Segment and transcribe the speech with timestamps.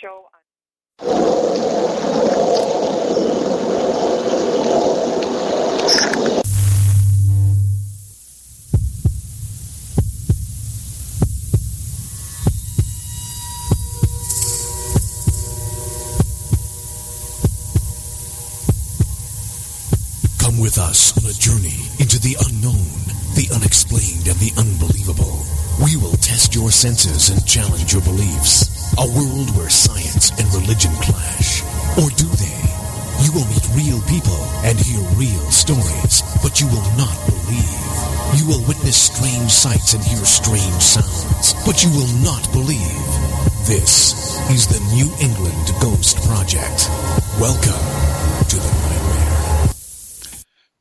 [0.00, 0.24] show.
[20.38, 22.74] Come with us on a journey into the unknown,
[23.34, 25.44] the unexplained, and the unbelievable.
[25.84, 28.79] We will test your senses and challenge your beliefs.
[29.00, 31.62] A world where science and religion clash.
[31.96, 32.60] Or do they?
[33.24, 37.80] You will meet real people and hear real stories, but you will not believe.
[38.36, 43.08] You will witness strange sights and hear strange sounds, but you will not believe.
[43.64, 46.90] This is the New England Ghost Project.
[47.40, 47.80] Welcome
[48.48, 48.99] to the.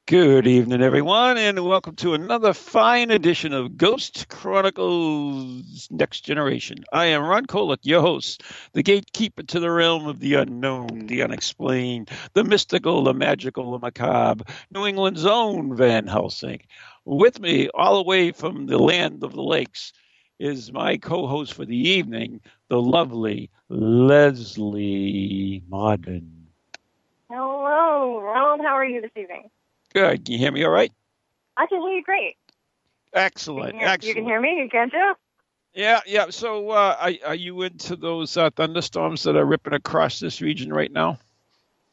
[0.10, 6.80] Good evening, everyone, and welcome to another fine edition of Ghost Chronicles Next Generation.
[6.92, 8.42] I am Ron Kolek, your host,
[8.74, 13.78] the gatekeeper to the realm of the unknown, the unexplained, the mystical, the magical, the
[13.78, 16.62] macabre, New England's own Van Helsing.
[17.06, 19.94] With me, all the way from the land of the lakes,
[20.40, 26.48] is my co host for the evening, the lovely Leslie Martin.
[27.30, 28.62] Hello, Ronald.
[28.62, 29.52] How are you this evening?
[29.94, 30.26] Good.
[30.26, 30.92] Can you hear me all right?
[31.58, 32.36] I can hear you great.
[33.56, 33.72] You Excellent.
[33.72, 34.04] can hear, excellent.
[34.04, 35.14] you can hear me, you can too?
[35.74, 36.30] Yeah, yeah.
[36.30, 40.74] So, uh, are, are you into those uh, thunderstorms that are ripping across this region
[40.74, 41.20] right now?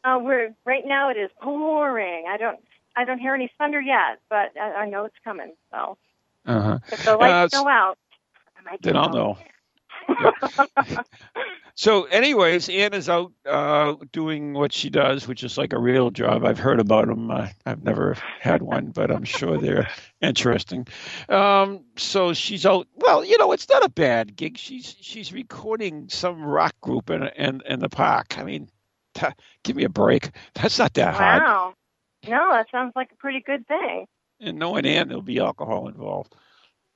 [0.05, 1.11] Uh, we're right now.
[1.11, 2.25] It is pouring.
[2.29, 2.59] I don't.
[2.97, 5.53] I don't hear any thunder yet, but I, I know it's coming.
[5.71, 5.99] So
[6.47, 6.79] Uh huh.
[6.93, 7.99] if the lights Uh, go out,
[8.59, 9.39] I might Then I'll know.
[11.79, 16.11] So, anyways, Anne is out uh, doing what she does, which is like a real
[16.11, 16.43] job.
[16.43, 17.31] I've heard about them.
[17.31, 19.87] Uh, I've never had one, but I'm sure they're
[20.23, 20.87] interesting.
[21.29, 22.89] Um, so she's out.
[22.95, 24.57] Well, you know, it's not a bad gig.
[24.57, 28.39] She's she's recording some rock group in in, in the park.
[28.39, 28.71] I mean,
[29.13, 29.27] t-
[29.63, 30.31] give me a break.
[30.55, 31.43] That's not that hard.
[31.43, 31.75] wow.
[32.27, 34.07] No, that sounds like a pretty good thing.
[34.41, 36.35] And knowing Anne, there'll be alcohol involved.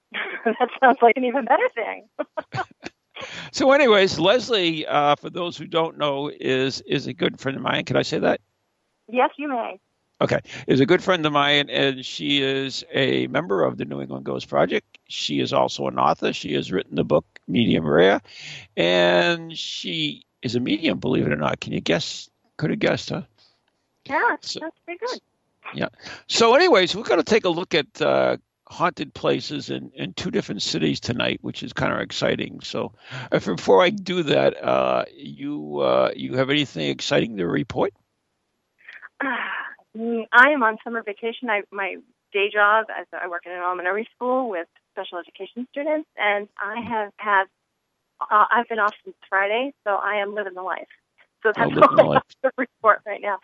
[0.47, 2.09] that sounds like an even better thing.
[3.53, 7.63] So, anyways, Leslie, uh, for those who don't know, is is a good friend of
[7.63, 7.85] mine.
[7.85, 8.41] Can I say that?
[9.09, 9.81] Yes, you may.
[10.23, 14.01] Okay, is a good friend of mine, and she is a member of the New
[14.03, 14.99] England Ghost Project.
[15.09, 16.33] She is also an author.
[16.35, 18.21] She has written the book Medium Rare,
[18.77, 20.99] and she is a medium.
[20.99, 22.29] Believe it or not, can you guess?
[22.59, 23.23] Could have guessed, huh?
[24.05, 25.21] Yeah, So- that's pretty good.
[25.75, 25.89] Yeah.
[26.27, 28.37] So, anyways, we're going to take a look at uh,
[28.71, 32.61] haunted places in, in two different cities tonight, which is kind of exciting.
[32.61, 32.93] So,
[33.33, 37.93] if, before I do that, uh, you uh, you have anything exciting to report?
[39.97, 41.51] Mm, I am on summer vacation.
[41.51, 41.97] I my
[42.33, 46.81] day job as I work in an elementary school with special education students, and I
[46.81, 47.45] have had
[48.21, 50.89] uh, I've been off since Friday, so I am living the life.
[51.43, 53.39] So that's all I have to report right now.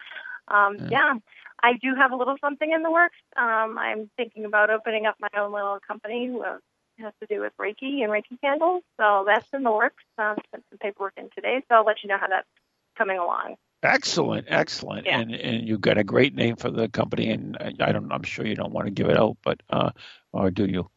[0.49, 0.89] Um, Yeah.
[0.91, 1.15] yeah.
[1.63, 3.17] I do have a little something in the works.
[3.37, 6.59] Um, I'm thinking about opening up my own little company who uh,
[6.99, 8.83] has to do with Reiki and Reiki candles.
[8.99, 10.03] So that's in the works.
[10.19, 12.49] Um, sent some paperwork in today, so I'll let you know how that's
[12.97, 13.57] coming along.
[13.83, 15.21] Excellent, excellent, Yeah.
[15.21, 18.23] and and you've got a great name for the company, and I I don't, I'm
[18.23, 19.91] sure you don't want to give it out, but uh,
[20.33, 20.91] or do you?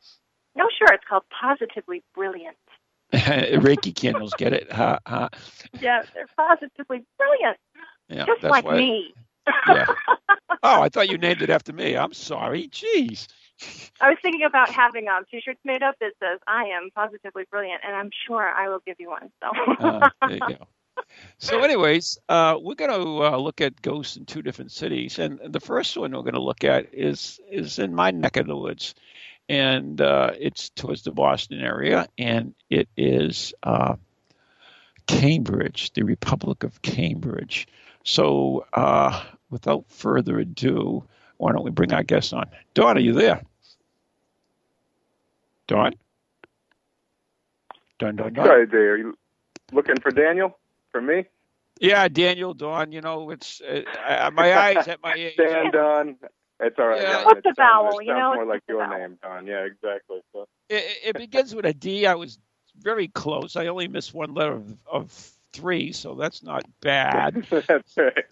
[0.55, 0.87] No, sure.
[0.93, 2.57] It's called Positively Brilliant.
[3.13, 4.71] Reiki candles, get it?
[4.71, 5.29] Ha, ha.
[5.81, 7.57] Yeah, they're positively brilliant,
[8.07, 8.77] Yeah, just like why.
[8.77, 9.13] me.
[9.67, 9.85] Yeah.
[10.63, 11.95] Oh, I thought you named it after me.
[11.95, 12.67] I'm sorry.
[12.67, 13.27] Jeez.
[13.99, 17.81] I was thinking about having um, t-shirts made up that says "I am positively brilliant,"
[17.85, 19.31] and I'm sure I will give you one.
[19.41, 19.75] So.
[19.79, 20.67] Uh, there you go.
[21.37, 25.39] So, anyways, uh, we're going to uh, look at ghosts in two different cities, and
[25.45, 28.55] the first one we're going to look at is is in my neck of the
[28.55, 28.95] woods,
[29.47, 33.95] and uh, it's towards the Boston area, and it is uh,
[35.07, 37.67] Cambridge, the Republic of Cambridge.
[38.03, 41.03] So, uh, without further ado,
[41.37, 42.49] why don't we bring our guest on?
[42.73, 43.41] Dawn, are you there?
[45.67, 45.93] Dawn.
[47.99, 48.45] Dawn, Dawn, Dawn.
[48.45, 48.77] Sorry, Jay.
[48.77, 49.17] Are you
[49.71, 50.57] looking for Daniel?
[50.91, 51.25] For me?
[51.79, 52.91] Yeah, Daniel, Dawn.
[52.91, 55.35] You know, it's uh, my eyes at my age.
[55.37, 56.15] Dan, Don.
[56.61, 57.01] It's all right.
[57.01, 57.19] Yeah.
[57.19, 58.97] Yeah, What's the sounds- vowel, It you sounds know, more like your vowel.
[58.97, 59.45] name, Don.
[59.47, 60.19] Yeah, exactly.
[60.33, 60.47] So.
[60.69, 62.05] It, it begins with a D.
[62.05, 62.39] I was
[62.79, 63.55] very close.
[63.55, 67.45] I only missed one letter of, of three, so that's not bad.
[67.49, 68.25] That's right.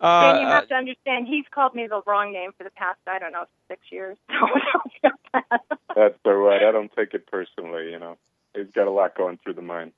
[0.00, 2.98] Uh, Dan, you have to understand, he's called me the wrong name for the past,
[3.06, 4.16] I don't know, six years.
[4.28, 5.60] So don't feel bad.
[5.94, 6.62] That's all right.
[6.62, 7.90] I don't take it personally.
[7.90, 8.16] You know,
[8.54, 9.92] he's got a lot going through the mind.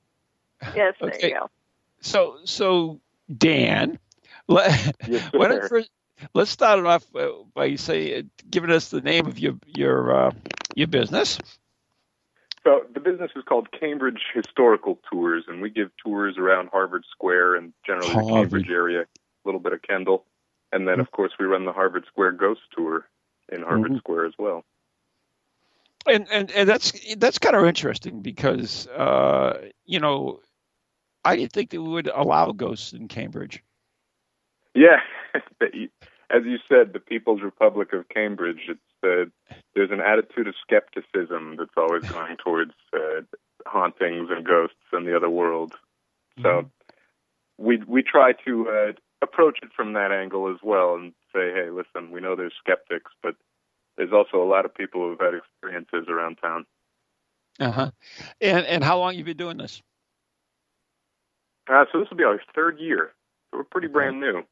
[0.75, 1.49] yes, there you go.
[2.01, 2.99] so, so
[3.35, 3.99] Dan,
[4.47, 5.89] let, yes, us first,
[6.33, 10.27] let's start it off uh, by say uh, giving us the name of your your
[10.27, 10.31] uh,
[10.75, 11.39] your business.
[12.63, 17.55] So the business is called Cambridge Historical Tours, and we give tours around Harvard Square
[17.55, 19.05] and generally the Cambridge area, a
[19.47, 20.25] little bit of Kendall,
[20.71, 23.07] and then of course we run the Harvard Square Ghost Tour
[23.49, 23.97] in Harvard Mhm.
[23.99, 24.63] Square as well.
[26.05, 30.39] and and, and that's that's kind of interesting because uh, you know
[31.25, 33.63] I didn't think they would allow ghosts in Cambridge.
[34.73, 34.99] Yeah,
[35.33, 38.69] as you said, the People's Republic of Cambridge.
[38.69, 39.25] It's uh,
[39.75, 43.21] there's an attitude of skepticism that's always going towards uh,
[43.65, 45.73] hauntings and ghosts and the other world.
[46.41, 46.69] So
[47.57, 48.91] we we try to uh,
[49.21, 53.11] approach it from that angle as well and say, hey, listen, we know there's skeptics,
[53.23, 53.35] but
[53.97, 56.65] there's also a lot of people who've had experiences around town.
[57.59, 57.91] Uh huh.
[58.39, 59.81] And and how long have you been doing this?
[61.69, 63.11] Uh, so this will be our third year.
[63.51, 64.43] So we're pretty brand new.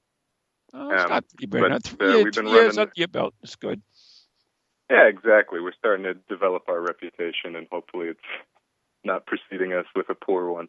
[0.73, 1.61] Oh, it's Um, not pretty bad.
[1.61, 3.33] but, Not uh, we've been years running- under your belt.
[3.43, 3.81] It's good.
[4.89, 5.61] Yeah, exactly.
[5.61, 8.19] We're starting to develop our reputation, and hopefully, it's
[9.03, 10.67] not preceding us with a poor one.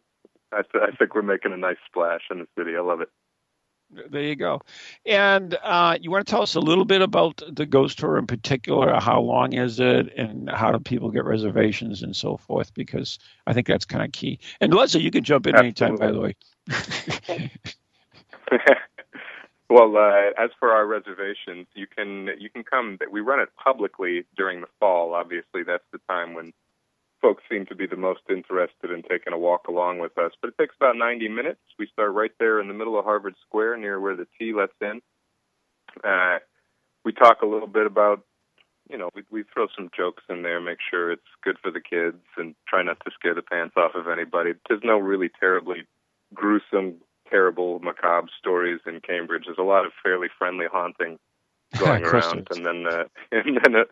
[0.51, 2.75] I, th- I think we're making a nice splash in the city.
[2.77, 3.09] I love it.
[3.89, 4.61] There you go.
[5.05, 8.27] And uh, you want to tell us a little bit about the ghost tour in
[8.27, 8.99] particular?
[8.99, 12.73] How long is it, and how do people get reservations and so forth?
[12.73, 14.39] Because I think that's kind of key.
[14.59, 16.35] And Leslie, you can jump in anytime, by the way.
[19.69, 22.97] well, uh, as for our reservations, you can you can come.
[23.09, 25.13] We run it publicly during the fall.
[25.13, 26.51] Obviously, that's the time when
[27.21, 30.31] folks seem to be the most interested in taking a walk along with us.
[30.41, 31.59] But it takes about 90 minutes.
[31.79, 34.73] We start right there in the middle of Harvard Square, near where the T lets
[34.81, 35.01] in.
[36.03, 36.39] Uh,
[37.03, 38.23] we talk a little bit about,
[38.89, 41.81] you know, we, we throw some jokes in there, make sure it's good for the
[41.81, 44.53] kids, and try not to scare the pants off of anybody.
[44.67, 45.85] There's no really terribly
[46.33, 46.95] gruesome,
[47.29, 49.43] terrible, macabre stories in Cambridge.
[49.45, 51.17] There's a lot of fairly friendly haunting
[51.79, 53.83] going around, and then uh, and then a,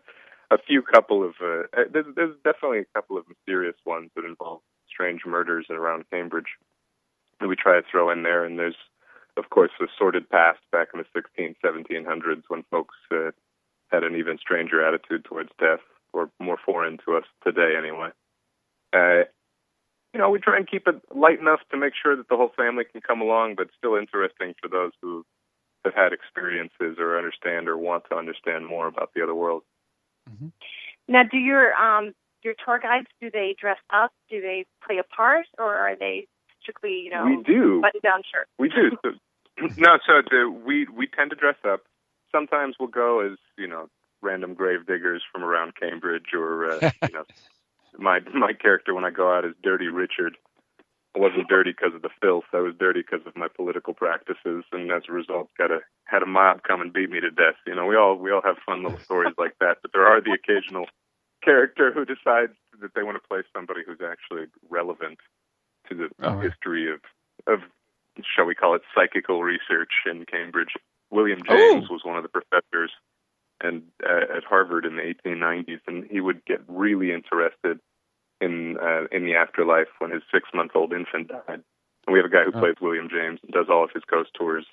[0.50, 4.24] a few couple of uh, uh, there's, there's definitely a couple of mysterious ones that
[4.24, 6.56] involve strange murders around Cambridge
[7.40, 8.44] that we try to throw in there.
[8.44, 8.76] And there's
[9.36, 13.30] of course the sordid past back in the 16, 1700s when folks uh,
[13.88, 15.80] had an even stranger attitude towards death,
[16.12, 18.10] or more foreign to us today anyway.
[18.92, 19.24] Uh,
[20.12, 22.52] you know, we try and keep it light enough to make sure that the whole
[22.56, 25.24] family can come along, but still interesting for those who
[25.84, 29.62] have had experiences or understand or want to understand more about the other world.
[31.16, 32.12] Now, do your um
[32.44, 34.12] your tour guides do they dress up?
[34.28, 36.26] Do they play a part, or are they
[36.60, 37.80] strictly you know we do.
[37.80, 38.48] button down shirt?
[38.58, 38.90] We do.
[39.02, 39.12] So,
[39.78, 41.84] no, so the, we we tend to dress up.
[42.30, 43.88] Sometimes we'll go as you know
[44.20, 47.24] random grave diggers from around Cambridge, or uh, you know
[47.98, 50.36] my my character when I go out is Dirty Richard.
[51.16, 52.44] I wasn't dirty because of the filth.
[52.52, 56.22] I was dirty because of my political practices, and as a result, got a had
[56.22, 57.56] a mob come and beat me to death.
[57.66, 59.78] You know, we all we all have fun little stories like that.
[59.80, 60.84] But there are the occasional
[61.46, 65.18] character who decides that they want to play somebody who's actually relevant
[65.88, 66.50] to the Oh, right.
[66.50, 67.00] history of
[67.46, 67.60] of
[68.34, 70.74] shall we call it psychical research in Cambridge.
[71.10, 71.94] William James Oh.
[71.94, 72.90] was one of the professors
[73.62, 77.78] and uh, at Harvard in the 1890s, and he would get really interested
[78.40, 81.62] in uh, in the afterlife when his six month old infant died.
[82.06, 82.60] And we have a guy who Oh.
[82.60, 84.66] plays William James and does all of his ghost tours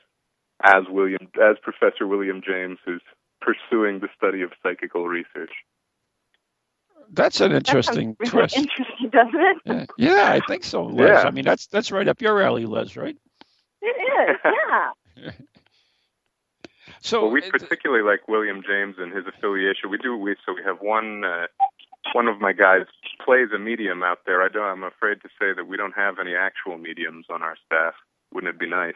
[0.63, 3.01] as William as Professor William James, who's
[3.41, 5.51] pursuing the study of psychical research.
[7.13, 8.57] That's an That interesting really twist.
[8.57, 9.57] Interesting, doesn't it?
[9.65, 11.07] Yeah, yeah, I think so, Les.
[11.07, 11.21] Yeah.
[11.21, 13.17] I mean, that's that's right up your alley, Les, right?
[13.81, 14.37] It is.
[15.15, 15.31] Yeah.
[17.01, 19.89] So Well, we uh, particularly like William James and his affiliation.
[19.91, 20.15] We do.
[20.15, 21.25] We so we have one.
[21.25, 21.47] Uh,
[22.13, 22.85] one of my guys
[23.23, 24.41] plays a medium out there.
[24.41, 24.63] I don't.
[24.63, 27.93] I'm afraid to say that we don't have any actual mediums on our staff.
[28.33, 28.95] Wouldn't it be nice?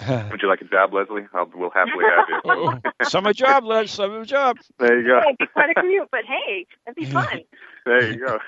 [0.30, 1.26] Would you like a job, Leslie?
[1.34, 2.40] I'll, we'll happily have you.
[2.44, 3.90] oh, summer job, Les.
[3.90, 4.56] Summer job.
[4.78, 5.20] There you go.
[5.24, 7.40] Hey, it's quite a commute, but hey, that'd be fun.
[7.86, 8.38] There you go.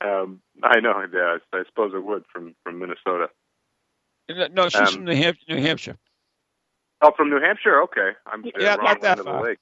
[0.00, 1.04] um, I know.
[1.12, 3.28] Yeah, I suppose it would from from Minnesota.
[4.52, 5.44] No, she's Um, from New Hampshire.
[5.48, 5.96] New Hampshire.
[7.00, 7.82] Oh, from New Hampshire.
[7.82, 9.42] Okay, I'm Yeah, wrong not that end the far.
[9.42, 9.58] lake.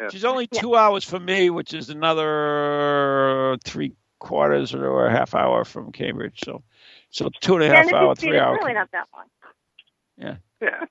[0.00, 0.08] Yeah.
[0.10, 0.60] She's only Yeah.
[0.60, 6.40] two hours from me, which is another three quarters or a half hour from Cambridge.
[6.44, 6.62] So,
[7.10, 8.58] so two and a half and a Yeah, hour, three hours.
[8.60, 9.26] really not that long.
[10.18, 10.36] Yeah.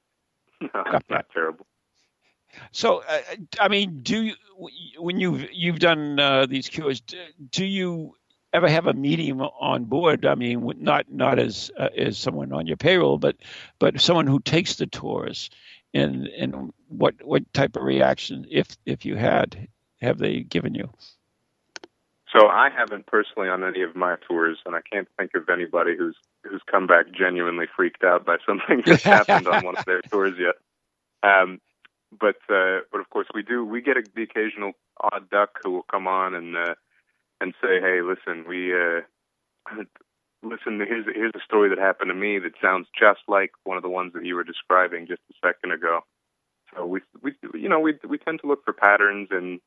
[0.62, 1.68] No, Got not terrible.
[2.72, 3.22] So, uh,
[3.60, 4.34] I mean, do you
[4.98, 7.18] when you've you've done uh, these cures, do,
[7.52, 8.16] do you
[8.54, 10.26] ever have a medium on board?
[10.26, 13.36] I mean, not not as uh, as someone on your payroll, but
[13.80, 15.50] but someone who takes the tours,
[15.94, 19.68] and and what what type of reaction, if if you had,
[20.02, 20.90] have they given you?
[22.36, 25.96] So I haven't personally on any of my tours, and I can't think of anybody
[25.98, 30.02] who's who's come back genuinely freaked out by something that's happened on one of their
[30.02, 30.56] tours yet.
[31.24, 31.62] Um,
[32.20, 35.86] but uh, but of course we do we get the occasional odd duck who will
[35.90, 36.76] come on and uh,
[37.40, 39.02] and say, "Hey, listen, we uh,
[40.44, 40.80] listen.
[40.80, 43.90] Here's here's a story that happened to me that sounds just like one of the
[43.90, 46.02] ones that you were describing just a second ago."
[46.76, 49.62] So we we you know we we tend to look for patterns in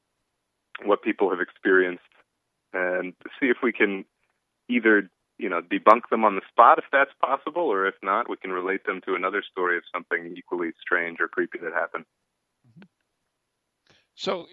[0.85, 2.03] what people have experienced
[2.73, 4.05] and see if we can
[4.69, 8.37] either you know debunk them on the spot if that's possible, or if not, we
[8.37, 12.05] can relate them to another story of something equally strange or creepy that happened.
[14.15, 14.47] So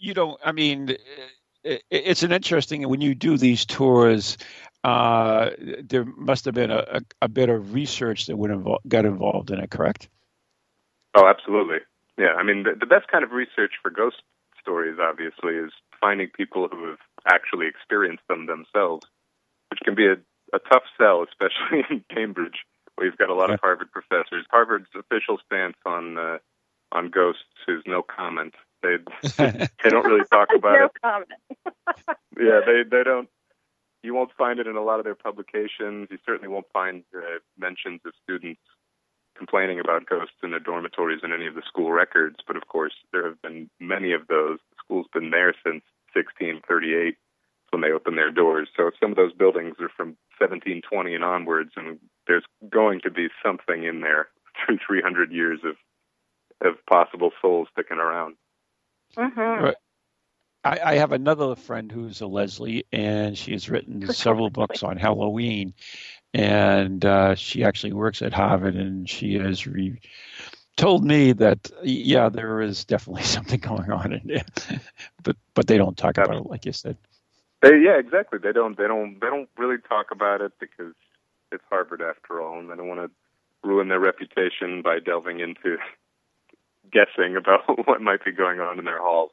[0.00, 0.40] you don't.
[0.44, 0.96] I mean,
[1.64, 4.36] it's an interesting when you do these tours.
[4.82, 5.50] Uh,
[5.82, 9.50] there must have been a, a, a, bit of research that would involve, got involved
[9.50, 10.10] in it, correct?
[11.14, 11.78] Oh, absolutely.
[12.18, 14.16] Yeah, I mean, the, the best kind of research for ghost
[14.60, 19.06] stories, obviously, is finding people who have actually experience them themselves,
[19.70, 20.16] which can be a,
[20.54, 22.64] a tough sell, especially in Cambridge,
[22.96, 23.54] where you've got a lot yeah.
[23.54, 24.46] of Harvard professors.
[24.50, 26.38] Harvard's official stance on uh,
[26.92, 28.54] on ghosts is no comment.
[28.82, 28.96] They
[29.36, 30.92] they don't really talk about no it.
[31.02, 31.30] comment.
[32.38, 33.28] yeah, they they don't.
[34.02, 36.08] You won't find it in a lot of their publications.
[36.10, 38.60] You certainly won't find uh, mentions of students
[39.34, 42.36] complaining about ghosts in their dormitories in any of the school records.
[42.46, 44.58] But of course, there have been many of those.
[44.70, 45.82] The school's been there since
[46.14, 47.16] 1638
[47.70, 48.68] when they opened their doors.
[48.76, 53.28] So some of those buildings are from 1720 and onwards, and there's going to be
[53.44, 54.28] something in there
[54.66, 55.76] through 300 years of
[56.60, 58.36] of possible souls sticking around.
[59.16, 59.64] Mm-hmm.
[59.64, 59.76] Right.
[60.64, 64.96] I, I, have another friend who's a Leslie, and she has written several books on
[64.96, 65.74] Halloween.
[66.32, 70.00] And uh, she actually works at Harvard, and she has re-
[70.76, 74.80] told me that yeah, there is definitely something going on in there,
[75.22, 76.96] but but they don't talk about it like you said.
[77.62, 78.38] They, yeah, exactly.
[78.42, 78.76] They don't.
[78.76, 79.18] They don't.
[79.20, 80.92] They don't really talk about it because
[81.50, 83.10] it's Harvard after all, and they don't want to
[83.66, 85.78] ruin their reputation by delving into
[86.92, 89.30] guessing about what might be going on in their halls.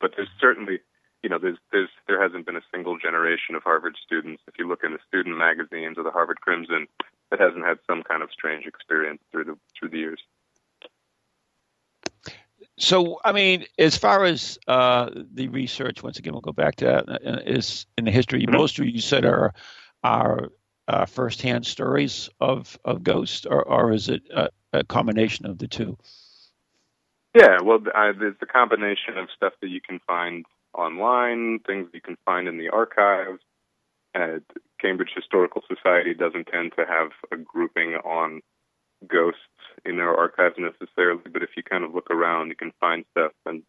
[0.00, 0.80] But there's certainly,
[1.22, 4.42] you know, there's there's there hasn't been a single generation of Harvard students.
[4.48, 6.86] If you look in the student magazines or the Harvard Crimson,
[7.30, 10.20] that hasn't had some kind of strange experience through the through the years.
[12.76, 16.84] So, I mean, as far as uh, the research, once again, we'll go back to
[16.84, 17.08] that.
[17.08, 17.60] Uh,
[17.96, 18.56] in the history, mm-hmm.
[18.56, 19.54] most of you said are
[20.02, 20.48] are
[20.88, 25.68] uh, firsthand stories of of ghosts, or, or is it a, a combination of the
[25.68, 25.96] two?
[27.34, 32.00] Yeah, well, uh, there's a combination of stuff that you can find online, things you
[32.00, 33.40] can find in the archives.
[34.14, 34.38] Uh,
[34.80, 38.40] Cambridge Historical Society doesn't tend to have a grouping on
[39.08, 39.40] ghosts
[39.84, 43.32] in their archives necessarily, but if you kind of look around, you can find stuff.
[43.46, 43.62] And,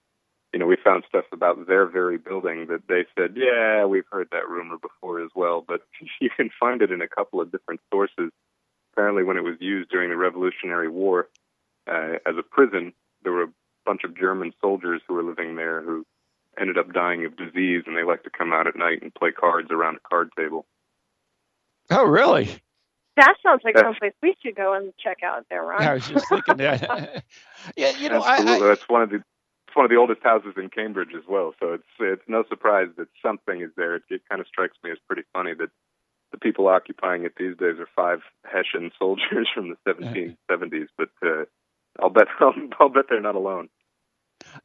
[0.54, 4.30] you know, we found stuff about their very building that they said, yeah, we've heard
[4.32, 5.82] that rumor before as well, but
[6.22, 8.32] you can find it in a couple of different sources.
[8.94, 11.28] Apparently, when it was used during the Revolutionary War
[11.88, 13.54] uh, as a prison, there were a
[13.86, 16.06] bunch of German soldiers who were living there who
[16.60, 19.32] ended up dying of disease, and they like to come out at night and play
[19.32, 20.66] cards around a card table.
[21.92, 22.50] Oh, really?
[23.16, 25.82] That sounds like someplace we should go and check out there, Ron.
[25.82, 27.24] Yeah, I was just thinking that.
[27.78, 29.24] yeah, you know, I, I, that's one of the
[29.68, 31.54] it's one of the oldest houses in Cambridge as well.
[31.60, 33.96] So it's it's no surprise that something is there.
[33.96, 35.70] It, it kind of strikes me as pretty funny that
[36.32, 41.46] the people occupying it these days are five Hessian soldiers from the 1770s, but uh,
[42.02, 43.70] I'll bet I'll, I'll bet they're not alone.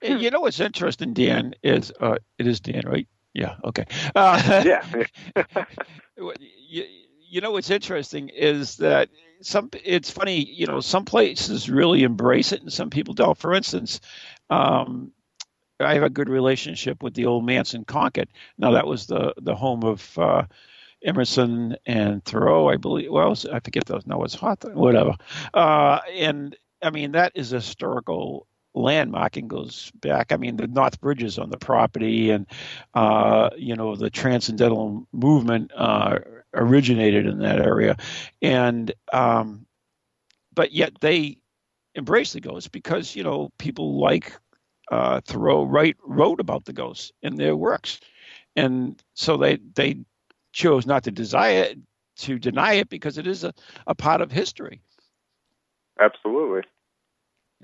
[0.03, 3.07] You know what's interesting, Dan, is uh, it is Dan, right?
[3.33, 3.57] Yeah.
[3.65, 3.87] Okay.
[4.15, 4.85] Uh, yeah.
[6.69, 6.85] you,
[7.31, 9.09] you know what's interesting is that
[9.41, 13.39] some it's funny you know some places really embrace it and some people don't.
[13.39, 14.01] For instance
[14.51, 15.13] um,
[15.81, 18.29] i have a good relationship with the old manse concord.
[18.59, 20.45] Now that was the the home of uh,
[21.05, 23.11] emerson and thoreau i believe.
[23.11, 25.15] Well i forget those no it's hot whatever.
[25.55, 30.33] Uh, and I mean, that is a historical landmark and goes back.
[30.33, 32.47] I mean, the North Bridges on the property, and
[32.95, 36.19] uh, you know, the transcendental movement uh,
[36.55, 37.97] originated in that area,
[38.43, 39.67] and um,
[40.55, 41.39] but yet they
[41.95, 44.33] embrace the ghosts because you know people like
[44.91, 48.01] uh, Thoreau write wrote about the ghosts in their works,
[48.57, 49.97] and so they they
[50.53, 51.79] chose not to desire it,
[52.17, 53.55] to deny it because it is a,
[53.87, 54.81] a part of history.
[56.01, 56.63] Absolutely,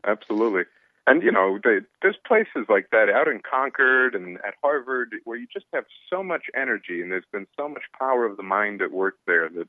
[0.07, 0.65] absolutely.
[1.07, 5.37] And you know, they, there's places like that out in Concord and at Harvard where
[5.37, 8.83] you just have so much energy, and there's been so much power of the mind
[8.83, 9.69] at work there that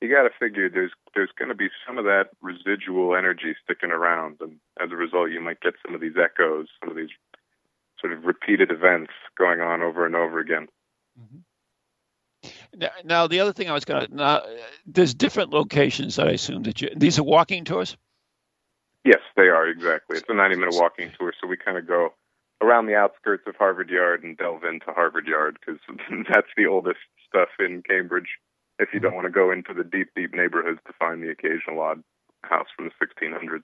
[0.00, 3.90] you got to figure there's there's going to be some of that residual energy sticking
[3.90, 7.10] around, and as a result, you might get some of these echoes, some of these
[8.00, 10.68] sort of repeated events going on over and over again.
[11.20, 11.38] Mm-hmm.
[12.76, 14.42] Now, now, the other thing I was going to now,
[14.86, 17.96] there's different locations that I assume that you these are walking tours.
[19.08, 20.18] Yes, they are exactly.
[20.18, 22.12] It's a 90 minute walking tour, so we kind of go
[22.60, 25.80] around the outskirts of Harvard Yard and delve into Harvard Yard because
[26.30, 28.28] that's the oldest stuff in Cambridge.
[28.78, 31.80] If you don't want to go into the deep, deep neighborhoods to find the occasional
[31.80, 32.02] odd
[32.42, 33.62] house from the 1600s.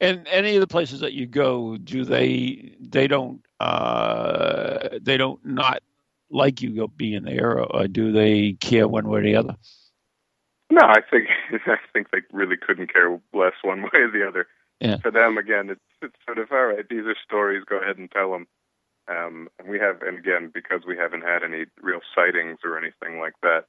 [0.00, 5.44] And any of the places that you go, do they they don't uh, they don't
[5.44, 5.82] not
[6.30, 9.56] like you being there, or do they care one way or the other?
[10.70, 11.28] No, I think
[11.66, 14.46] I think they really couldn't care less one way or the other.
[14.80, 14.96] Yeah.
[14.96, 16.88] For them, again, it's it's sort of all right.
[16.88, 17.64] These are stories.
[17.68, 18.46] Go ahead and tell them.
[19.08, 23.18] Um, and we have, and again, because we haven't had any real sightings or anything
[23.18, 23.64] like that,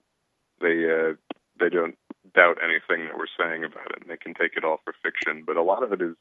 [0.62, 1.16] they uh,
[1.60, 1.98] they don't
[2.34, 5.44] doubt anything that we're saying about it, and they can take it all for fiction.
[5.46, 6.16] But a lot of it is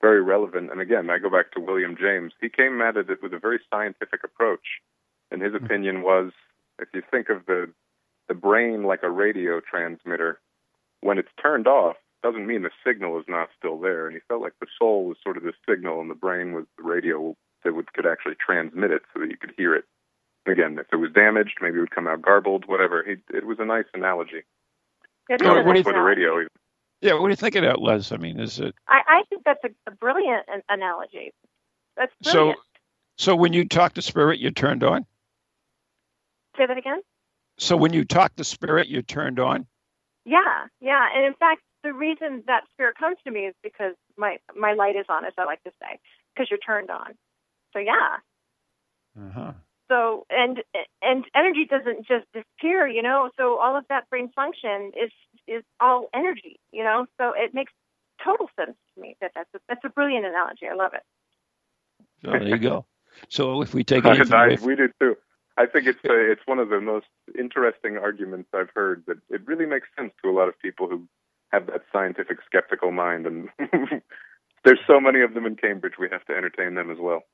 [0.00, 0.70] very relevant.
[0.70, 2.32] And again, I go back to William James.
[2.40, 4.80] He came at it with a very scientific approach,
[5.30, 6.32] and his opinion was,
[6.78, 7.70] if you think of the
[8.30, 10.40] the brain like a radio transmitter,
[11.02, 14.06] when it's turned off, doesn't mean the signal is not still there.
[14.06, 16.64] And he felt like the soul was sort of the signal, and the brain was
[16.78, 17.34] the radio
[17.64, 19.84] that would could actually transmit it so that you could hear it.
[20.46, 23.02] Again, if it was damaged, maybe it would come out garbled, whatever.
[23.04, 24.44] He, it was a nice analogy.
[25.28, 26.46] It Or is what do you- an for the radio.
[27.02, 28.12] Yeah, what do you think of that, Les?
[28.12, 31.32] I mean, is it I, I think that's a, a brilliant an- analogy.
[31.96, 32.58] That's brilliant.
[32.58, 32.62] so?
[33.32, 35.04] So when you talk to spirit, you're turned on.
[36.56, 37.00] Say that again.
[37.60, 39.66] So when you talk to spirit, you're turned on.
[40.24, 41.08] Yeah, yeah.
[41.14, 44.96] And in fact, the reason that spirit comes to me is because my my light
[44.96, 45.98] is on, as I like to say,
[46.34, 47.14] because you're turned on.
[47.74, 48.16] So yeah.
[49.18, 49.52] Uh-huh.
[49.88, 50.62] So and
[51.02, 53.30] and energy doesn't just disappear, you know.
[53.36, 55.10] So all of that brain function is
[55.46, 57.04] is all energy, you know.
[57.20, 57.72] So it makes
[58.24, 60.66] total sense to me that that's a, that's a brilliant analogy.
[60.66, 61.02] I love it.
[62.24, 62.86] So there you go.
[63.28, 65.16] So if we take anything I, we did too.
[65.60, 67.06] I think it's uh, it's one of the most
[67.38, 69.04] interesting arguments I've heard.
[69.06, 71.06] That it really makes sense to a lot of people who
[71.52, 73.48] have that scientific skeptical mind, and
[74.64, 75.94] there's so many of them in Cambridge.
[75.98, 77.24] We have to entertain them as well.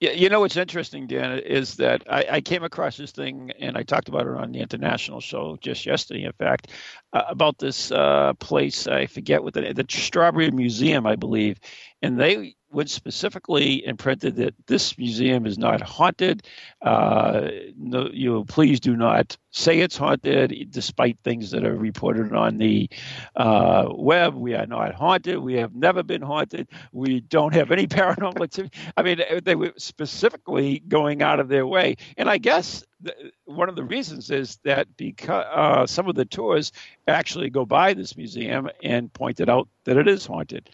[0.00, 3.76] Yeah, you know what's interesting, Dan, is that I, I came across this thing, and
[3.76, 6.24] I talked about it on the international show just yesterday.
[6.24, 6.68] In fact,
[7.12, 11.60] uh, about this uh, place I forget what the the Strawberry Museum, I believe,
[12.00, 16.46] and they would specifically imprinted that this museum is not haunted.
[16.82, 22.58] Uh, no, you please do not say it's haunted, despite things that are reported on
[22.58, 22.88] the
[23.36, 24.34] uh, web.
[24.34, 25.38] We are not haunted.
[25.38, 26.68] We have never been haunted.
[26.92, 28.76] We don't have any paranormal activity.
[28.96, 33.14] I mean, they were specifically going out of their way, and I guess the,
[33.46, 36.72] one of the reasons is that because uh, some of the tours
[37.08, 40.70] actually go by this museum and pointed out that it is haunted.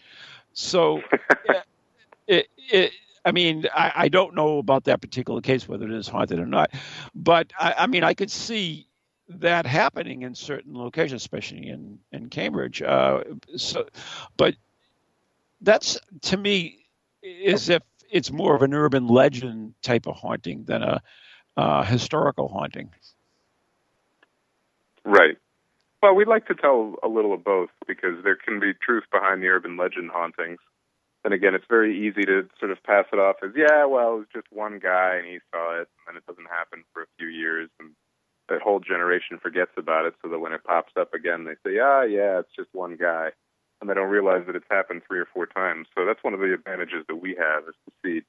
[0.53, 1.01] So,
[2.71, 2.91] it,
[3.25, 6.45] I mean, I, I don't know about that particular case whether it is haunted or
[6.45, 6.71] not,
[7.13, 8.87] but I, I mean, I could see
[9.29, 12.81] that happening in certain locations, especially in in Cambridge.
[12.81, 13.23] Uh,
[13.55, 13.87] so,
[14.37, 14.55] but
[15.61, 16.85] that's to me
[17.21, 21.01] is if it's more of an urban legend type of haunting than a
[21.57, 22.89] uh, historical haunting.
[25.03, 25.37] Right.
[26.01, 29.41] Well, we'd like to tell a little of both because there can be truth behind
[29.41, 30.59] the urban legend hauntings.
[31.27, 34.17] Then again, it's very easy to sort of pass it off as, yeah, well, it
[34.19, 37.27] was just one guy and he saw it, and it doesn't happen for a few
[37.27, 37.89] years, and
[38.47, 41.79] that whole generation forgets about it, so that when it pops up again, they say,
[41.79, 43.31] ah, yeah, it's just one guy,
[43.81, 45.87] and they don't realize that it's happened three or four times.
[45.93, 48.25] So that's one of the advantages that we have is to see,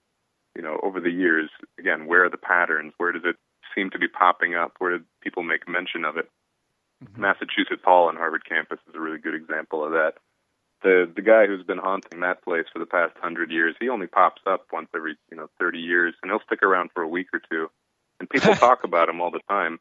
[0.56, 2.94] you know, over the years, again, where are the patterns?
[2.96, 3.36] Where does it
[3.76, 4.72] seem to be popping up?
[4.78, 6.28] Where did people make mention of it?
[7.16, 10.14] Massachusetts Hall on Harvard campus is a really good example of that.
[10.82, 14.06] The the guy who's been haunting that place for the past hundred years, he only
[14.06, 17.28] pops up once every you know thirty years, and he'll stick around for a week
[17.32, 17.68] or two,
[18.20, 19.78] and people talk about him all the time.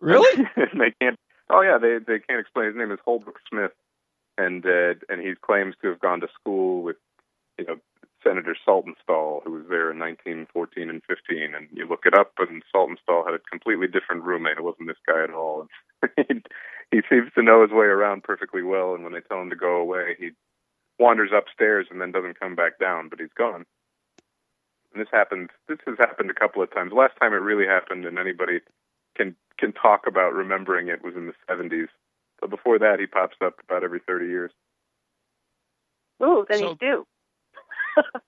[0.00, 0.46] Really?
[0.56, 1.18] and they can't.
[1.48, 2.66] Oh yeah, they they can't explain.
[2.66, 3.72] His name is Holbrook Smith,
[4.38, 6.96] and uh, and he claims to have gone to school with
[7.58, 7.76] you know
[8.24, 11.54] Senator Saltonstall, who was there in 1914 and 15.
[11.54, 14.58] And you look it up, and Saltonstall had a completely different roommate.
[14.58, 15.66] It wasn't this guy at all.
[16.30, 16.46] And
[16.90, 18.94] he seems to know his way around perfectly well.
[18.94, 20.30] And when they tell him to go away, he
[20.98, 23.64] wanders upstairs and then doesn't come back down, but he's gone.
[24.92, 25.50] And this happened.
[25.68, 26.92] This has happened a couple of times.
[26.92, 28.60] Last time it really happened, and anybody
[29.16, 31.88] can can talk about remembering it was in the 70s.
[32.40, 34.50] But before that, he pops up about every 30 years.
[36.22, 37.06] Ooh, then So- he's due.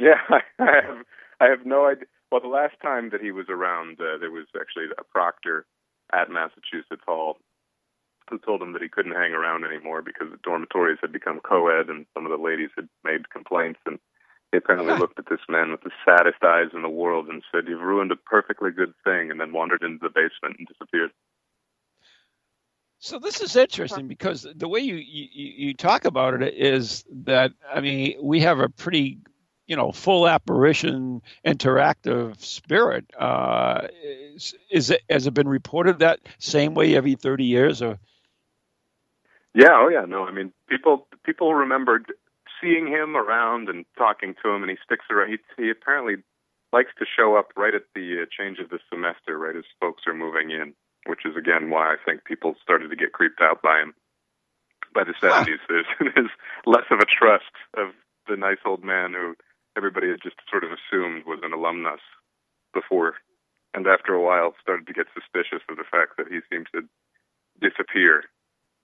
[0.00, 1.04] Yeah, I have.
[1.40, 2.04] I have no idea.
[2.30, 5.66] Well, the last time that he was around, uh, there was actually a proctor
[6.12, 7.38] at Massachusetts Hall
[8.30, 11.88] who told him that he couldn't hang around anymore because the dormitories had become co-ed
[11.88, 13.80] and some of the ladies had made complaints.
[13.86, 13.98] And
[14.52, 17.68] he apparently looked at this man with the saddest eyes in the world and said,
[17.68, 21.10] "You've ruined a perfectly good thing," and then wandered into the basement and disappeared.
[23.00, 27.52] So this is interesting because the way you, you, you talk about it is that
[27.72, 29.18] I mean we have a pretty
[29.66, 33.04] you know full apparition interactive spirit.
[33.16, 37.98] Uh, is, is it has it been reported that same way every thirty years or?
[39.54, 42.12] Yeah, oh yeah, no, I mean people people remembered
[42.60, 45.30] seeing him around and talking to him, and he sticks around.
[45.30, 46.16] He, he apparently
[46.72, 50.02] likes to show up right at the uh, change of the semester, right as folks
[50.06, 50.74] are moving in,
[51.06, 53.94] which is again why I think people started to get creeped out by him.
[54.94, 56.30] By the seventies, there's, there's
[56.66, 57.92] less of a trust of
[58.28, 59.34] the nice old man who
[59.76, 62.00] everybody had just sort of assumed was an alumnus
[62.74, 63.14] before,
[63.74, 66.82] and after a while started to get suspicious of the fact that he seemed to
[67.60, 68.24] disappear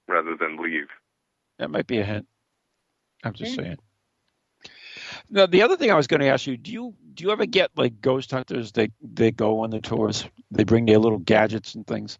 [0.08, 0.88] rather than leave.
[1.58, 2.26] That might be a hint.
[3.22, 3.78] I'm just saying.
[5.30, 7.46] Now, the other thing I was going to ask you do you do you ever
[7.46, 8.72] get like ghost hunters?
[8.72, 10.26] They they go on the tours.
[10.50, 12.18] They bring their little gadgets and things.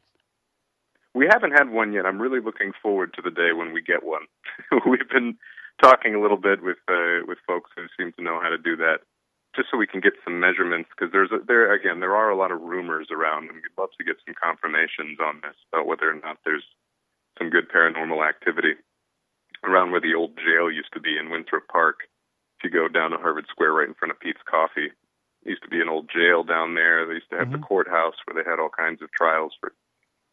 [1.15, 2.07] We haven't had one yet.
[2.07, 4.27] I'm really looking forward to the day when we get one.
[4.87, 5.37] We've been
[5.81, 8.77] talking a little bit with uh, with folks who seem to know how to do
[8.77, 8.99] that,
[9.55, 10.91] just so we can get some measurements.
[10.91, 13.91] Because there's a, there again, there are a lot of rumors around, and we'd love
[13.99, 16.65] to get some confirmations on this about whether or not there's
[17.39, 18.75] some good paranormal activity
[19.65, 22.05] around where the old jail used to be in Winthrop Park.
[22.59, 24.93] If you go down to Harvard Square, right in front of Peet's Coffee,
[25.43, 27.07] there used to be an old jail down there.
[27.07, 27.61] They used to have mm-hmm.
[27.61, 29.73] the courthouse where they had all kinds of trials for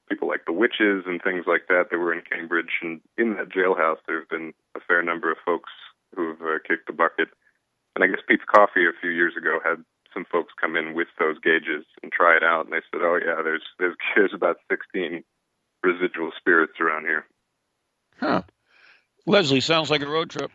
[0.09, 2.79] people like the witches and things like that that were in Cambridge.
[2.81, 5.71] And in that jailhouse, there have been a fair number of folks
[6.15, 7.29] who've uh, kicked the bucket.
[7.95, 9.83] And I guess Peet's Coffee a few years ago had
[10.13, 13.15] some folks come in with those gauges and try it out, and they said, "Oh
[13.15, 15.23] yeah, there's there's there's about 16
[15.83, 17.25] residual spirits around here."
[18.19, 18.43] Huh.
[19.25, 20.51] Leslie, sounds like a road trip.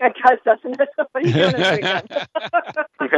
[0.00, 0.88] It does, doesn't it?
[0.96, 2.08] What are you doing this weekend?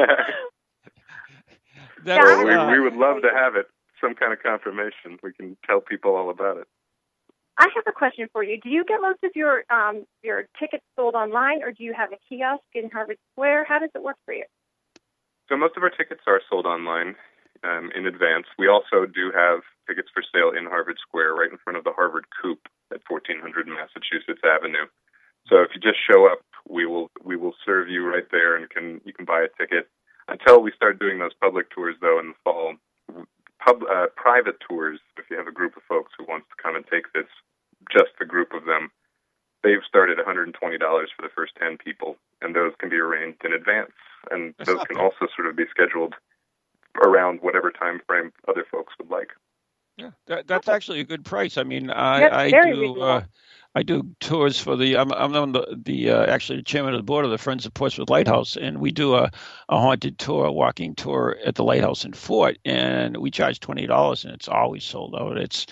[2.05, 3.66] yeah, well, we, we would love to have it.
[4.01, 5.18] Some kind of confirmation.
[5.22, 6.66] We can tell people all about it.
[7.59, 8.61] I have a question for you.
[8.61, 12.12] Do you get most of your um, your tickets sold online, or do you have
[12.12, 13.64] a kiosk in Harvard Square?
[13.64, 14.44] How does it work for you?
[15.49, 17.14] So most of our tickets are sold online
[17.64, 18.46] um, in advance.
[18.59, 21.92] We also do have tickets for sale in Harvard Square, right in front of the
[21.92, 22.61] Harvard Coop
[22.92, 24.87] at 1400 Massachusetts Avenue.
[25.49, 28.68] So if you just show up, we will we will serve you right there, and
[28.68, 29.88] can you can buy a ticket.
[30.29, 32.75] Until we start doing those public tours, though, in the fall,
[33.64, 34.99] pub, uh, private tours.
[35.16, 37.31] If you have a group of folks who wants to come and take this,
[37.92, 38.90] just the group of them,
[39.62, 43.92] they've started $120 for the first 10 people, and those can be arranged in advance,
[44.31, 45.05] and That's those can bad.
[45.05, 46.14] also sort of be scheduled
[47.05, 49.31] around whatever time frame other folks would like.
[49.97, 51.57] Yeah, that, that's actually a good price.
[51.57, 53.23] I mean, I, I do uh,
[53.75, 56.99] I do tours for the I'm I'm on the the uh, actually the chairman of
[56.99, 59.31] the board of the Friends of Portsmouth Lighthouse, and we do a,
[59.69, 63.87] a haunted tour, a walking tour at the lighthouse in Fort, and we charge twenty
[63.87, 65.37] dollars, and it's always sold out.
[65.37, 65.67] It's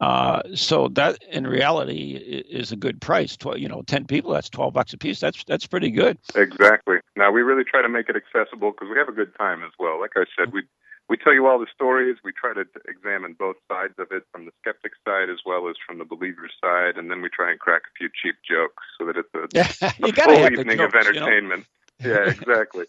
[0.00, 3.38] uh, so that in reality is a good price.
[3.38, 5.20] Tw- you know, ten people, that's twelve bucks a piece.
[5.20, 6.18] That's that's pretty good.
[6.34, 6.96] Exactly.
[7.16, 9.72] Now we really try to make it accessible because we have a good time as
[9.78, 9.98] well.
[9.98, 10.62] Like I said, we
[11.08, 12.16] we tell you all the stories.
[12.24, 15.76] We try to examine both sides of it from the skeptic side as well as
[15.86, 19.06] from the believer's side, and then we try and crack a few cheap jokes so
[19.06, 21.66] that it's a, a full evening jokes, of entertainment.
[22.00, 22.14] You know?
[22.24, 22.86] yeah, exactly.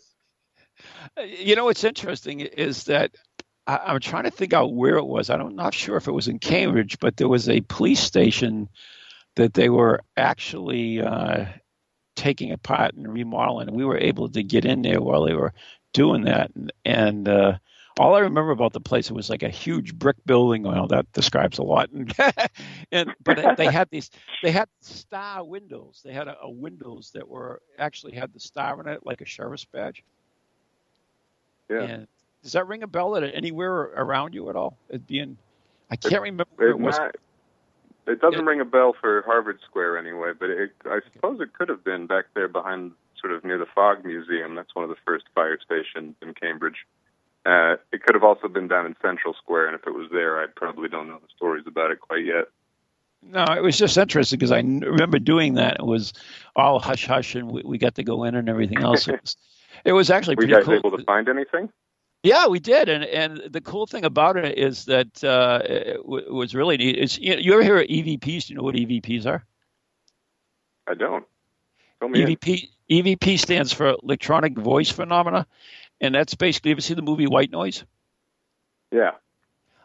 [1.25, 3.15] you know what's interesting is that
[3.67, 5.29] I, am trying to think out where it was.
[5.29, 8.69] I'm not sure if it was in Cambridge, but there was a police station
[9.35, 11.45] that they were actually uh,
[12.15, 15.53] taking apart and remodeling, and we were able to get in there while they were
[15.93, 17.57] doing that, and, and uh,
[17.99, 20.63] all I remember about the place it was like a huge brick building.
[20.63, 21.89] Well, that describes a lot.
[22.91, 24.11] and but they had these
[24.43, 26.01] they had star windows.
[26.03, 29.25] They had a, a, windows that were actually had the star in it, like a
[29.25, 30.03] sheriff's badge.
[31.69, 31.81] Yeah.
[31.81, 32.07] And
[32.43, 34.77] does that ring a bell at anywhere around you at all?
[34.89, 35.37] It being,
[35.91, 36.97] I can't it, remember where it was.
[36.97, 37.15] Not,
[38.07, 41.53] it doesn't it, ring a bell for Harvard Square anyway, but it, I suppose it
[41.53, 44.55] could have been back there behind, sort of near the Fogg Museum.
[44.55, 46.85] That's one of the first fire stations in Cambridge.
[47.47, 50.43] Uh, it could have also been down in Central Square, and if it was there,
[50.43, 52.45] I probably don't know the stories about it quite yet.
[53.23, 55.77] No, it was just interesting because I remember doing that.
[55.79, 56.11] It was
[56.57, 59.07] all hush hush, and we, we got to go in and everything else.
[59.07, 59.37] It was,
[59.85, 60.73] it was actually Were you guys cool.
[60.73, 61.69] able to find anything?
[62.21, 66.53] Yeah, we did, and and the cool thing about it is that uh, it was
[66.53, 66.97] really neat.
[66.97, 68.47] Is you, know, you ever hear of EVPs?
[68.47, 69.45] Do you know what EVPs are?
[70.85, 71.23] I don't.
[72.01, 72.69] EVP in.
[72.89, 75.45] EVP stands for electronic voice phenomena,
[76.01, 76.69] and that's basically.
[76.69, 77.83] You ever see the movie White Noise?
[78.91, 79.11] Yeah.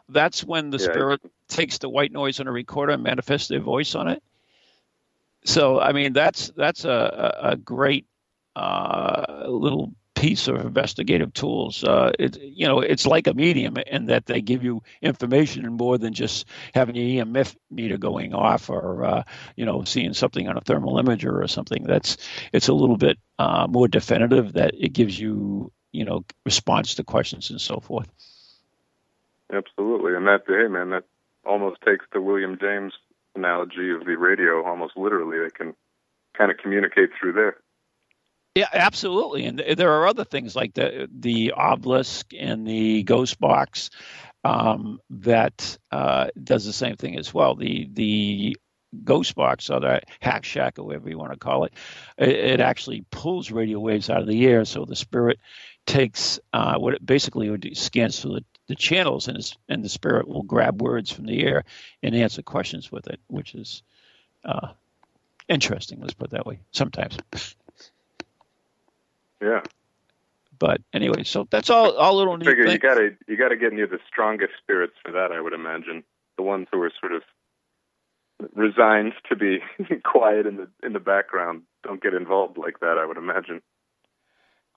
[0.09, 3.59] That's when the yeah, spirit takes the white noise on a recorder and manifests their
[3.59, 4.21] voice on it.
[5.45, 8.05] So I mean that's that's a a, great
[8.55, 11.83] uh, little piece of investigative tools.
[11.83, 15.97] Uh, it, you know, it's like a medium in that they give you information more
[15.97, 19.23] than just having your EMF meter going off or uh,
[19.57, 21.83] you know seeing something on a thermal imager or something.
[21.83, 22.17] That's
[22.53, 24.53] it's a little bit uh, more definitive.
[24.53, 28.09] That it gives you you know response to questions and so forth.
[29.53, 31.05] Absolutely, and that hey man, that
[31.45, 32.93] almost takes the William James
[33.35, 35.39] analogy of the radio almost literally.
[35.39, 35.73] They can
[36.37, 37.57] kind of communicate through there.
[38.55, 39.45] Yeah, absolutely.
[39.45, 43.89] And there are other things like the the obelisk and the ghost box
[44.43, 47.55] um, that uh, does the same thing as well.
[47.55, 48.57] The the
[49.03, 51.73] ghost box or the hack shack or whatever you want to call it,
[52.19, 55.39] it, it actually pulls radio waves out of the air, so the spirit
[55.85, 60.27] takes uh, what it basically would scans through the, the channels, and, and the spirit
[60.27, 61.63] will grab words from the air
[62.01, 63.83] and answer questions with it, which is
[64.45, 64.69] uh,
[65.47, 65.99] interesting.
[65.99, 66.59] Let's put it that way.
[66.71, 67.17] Sometimes.
[69.41, 69.61] Yeah.
[70.57, 71.97] But anyway, so that's all.
[71.97, 72.45] All little neat.
[72.45, 72.73] Figure things.
[72.75, 75.31] you gotta you gotta get near the strongest spirits for that.
[75.31, 76.03] I would imagine
[76.37, 77.23] the ones who are sort of
[78.55, 79.59] resigned to be
[80.05, 82.97] quiet in the in the background don't get involved like that.
[82.97, 83.61] I would imagine.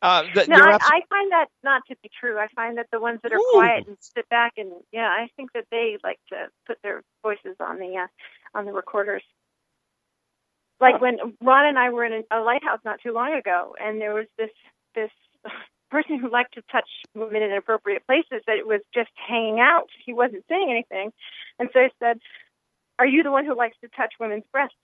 [0.02, 2.38] Uh, th- No, I, abs- I find that not to be true.
[2.38, 3.40] I find that the ones that are Ooh.
[3.40, 7.56] quiet and sit back and yeah, I think that they like to put their voices
[7.60, 9.22] on the uh, on the recorders.
[10.80, 14.00] Like when Ron and I were in a, a lighthouse not too long ago, and
[14.00, 14.50] there was this
[14.94, 15.10] this
[15.90, 19.88] person who liked to touch women in inappropriate places that was just hanging out.
[20.06, 21.12] He wasn't saying anything,
[21.58, 22.18] and so I said,
[22.98, 24.76] "Are you the one who likes to touch women's breasts?"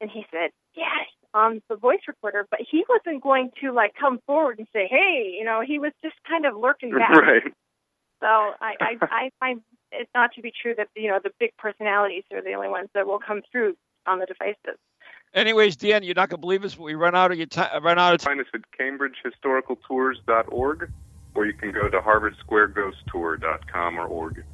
[0.00, 4.20] And he said, "Yes." On the voice recorder, but he wasn't going to like come
[4.26, 7.10] forward and say, "Hey," you know, he was just kind of lurking back.
[7.10, 7.42] Right.
[8.20, 11.50] So I, I, I find it not to be true that you know the big
[11.58, 13.74] personalities are the only ones that will come through
[14.06, 14.78] on the devices.
[15.34, 17.82] Anyways, Dan, you're not gonna believe us, but we run out of your time.
[17.82, 18.36] Run out of time.
[18.36, 20.92] Find us at CambridgeHistoricalTours.org,
[21.34, 24.44] or you can go to HarvardSquareGhostTour.com or org.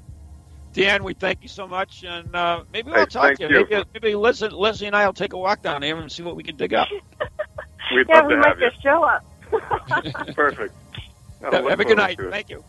[0.72, 3.48] Dan, we thank you so much, and uh, maybe we'll talk to you.
[3.48, 3.66] you.
[3.70, 6.36] Maybe, maybe Leslie, Leslie and I will take a walk down there and see what
[6.36, 6.88] we can dig up.
[7.94, 8.70] We'd yeah, love we to might have you.
[8.70, 9.24] just show up.
[10.34, 10.74] Perfect.
[11.42, 12.18] I'll Have a good night.
[12.30, 12.62] Thank you.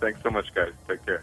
[0.00, 0.72] Thanks so much, guys.
[0.88, 1.22] Take care.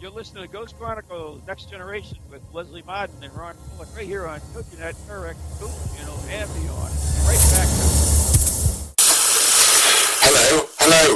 [0.00, 4.26] You're listening to Ghost Chronicles Next Generation with Leslie Martin and Ron Kolek right here
[4.26, 6.92] on Coconut Correct Ghost Channel and beyond.
[7.24, 7.68] Right back.
[10.28, 11.15] Hello, hello,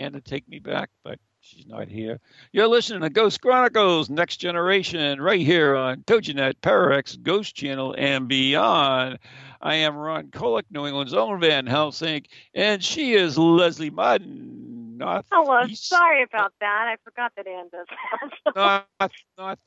[0.11, 2.19] Ann to take me back, but she's not here.
[2.51, 8.27] You're listening to Ghost Chronicles Next Generation right here on TogiNet, ParaX, Ghost Channel, and
[8.27, 9.19] beyond.
[9.61, 15.25] I am Ron Kolek, New England's own Van Helsing, and she is Leslie Martin, North
[15.31, 16.87] oh, Hello, East, sorry about that.
[16.87, 18.85] I forgot that Ann does that.
[18.99, 19.59] North, North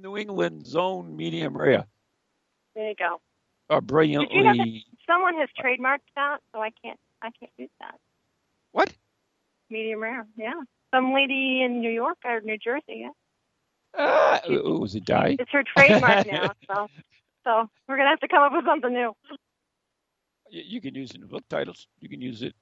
[0.00, 1.86] New England's own medium rare.
[2.74, 3.20] There you go.
[3.70, 4.84] Or brilliantly.
[5.06, 6.98] Someone has trademarked that, so I can't.
[7.22, 7.98] I can't use that.
[8.72, 8.92] What?
[9.70, 10.26] Medium rare.
[10.36, 10.52] Yeah.
[10.94, 13.04] Some lady in New York or New Jersey.
[13.06, 13.10] Yeah.
[13.94, 14.40] Uh,
[14.78, 15.36] was it die?
[15.38, 16.52] It's her trademark now.
[16.66, 16.88] So,
[17.44, 19.14] so we're gonna have to come up with something new.
[20.50, 21.86] You, you can use it in book titles.
[22.00, 22.54] You can use it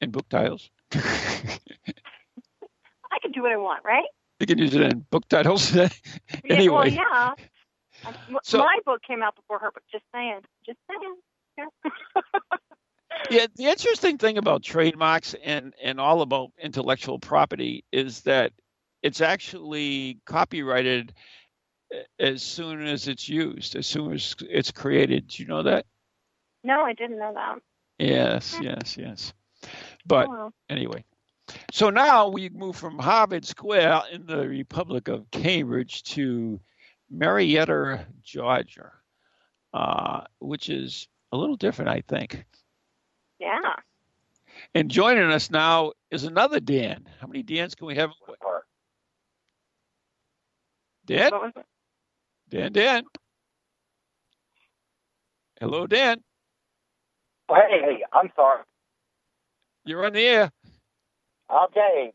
[0.00, 0.70] in book titles.
[0.94, 1.58] I
[3.22, 4.04] can do what I want, right?
[4.40, 5.74] You can use it in book titles.
[6.44, 6.74] Yeah, anyway.
[6.74, 7.34] Well, yeah.
[8.42, 10.40] So- My book came out before her, but just saying.
[10.66, 11.16] Just saying.
[11.56, 11.66] Yeah.
[13.30, 18.52] Yeah, the interesting thing about trademarks and and all about intellectual property is that
[19.02, 21.14] it's actually copyrighted
[22.18, 25.28] as soon as it's used, as soon as it's created.
[25.28, 25.86] Do you know that?
[26.62, 27.58] no, I didn't know that.
[27.98, 29.32] Yes, yes, yes.
[30.06, 30.54] But Oh, well.
[30.70, 31.04] anyway,
[31.72, 36.58] so now we move from Harvard Square in the Republic of Cambridge to
[37.10, 38.90] Marietta, Georgia,
[39.72, 42.44] uh, which is a little different, I think.
[43.38, 43.74] Yeah.
[44.74, 47.06] And joining us now is another Dan.
[47.20, 48.10] How many Dans can we have?
[51.06, 51.30] Dan?
[51.32, 51.66] What was it?
[52.48, 53.04] Dan, Dan.
[55.60, 56.22] Hello, Dan.
[57.48, 58.62] Oh, Hey, hey, I'm sorry.
[59.84, 60.50] You're on the air.
[61.50, 62.12] Okay.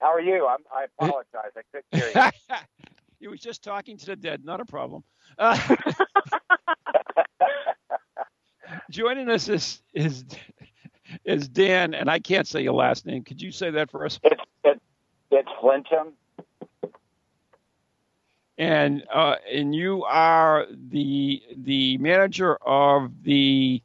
[0.00, 0.46] How are you?
[0.46, 1.52] I'm, I apologize.
[1.56, 2.56] I couldn't hear you.
[3.20, 4.44] he was just talking to the dead.
[4.44, 5.04] Not a problem.
[5.38, 5.76] Uh,
[8.90, 10.24] joining us is, is
[11.24, 13.24] is Dan, and I can't say your last name.
[13.24, 14.18] Could you say that for us?
[14.22, 14.80] It's it,
[15.30, 16.12] it's Flincham.
[18.58, 23.82] And uh, and you are the the manager of the.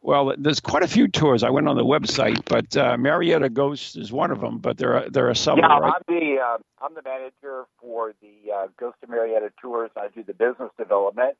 [0.00, 1.42] Well, there's quite a few tours.
[1.42, 4.58] I went on the website, but uh, Marietta Ghost is one of them.
[4.58, 5.94] But there are there are some, yeah, right?
[5.96, 9.90] I'm the uh, I'm the manager for the uh, Ghost of Marietta tours.
[9.96, 11.36] I do the business development,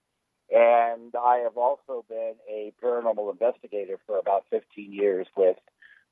[0.51, 5.57] and I have also been a paranormal investigator for about 15 years with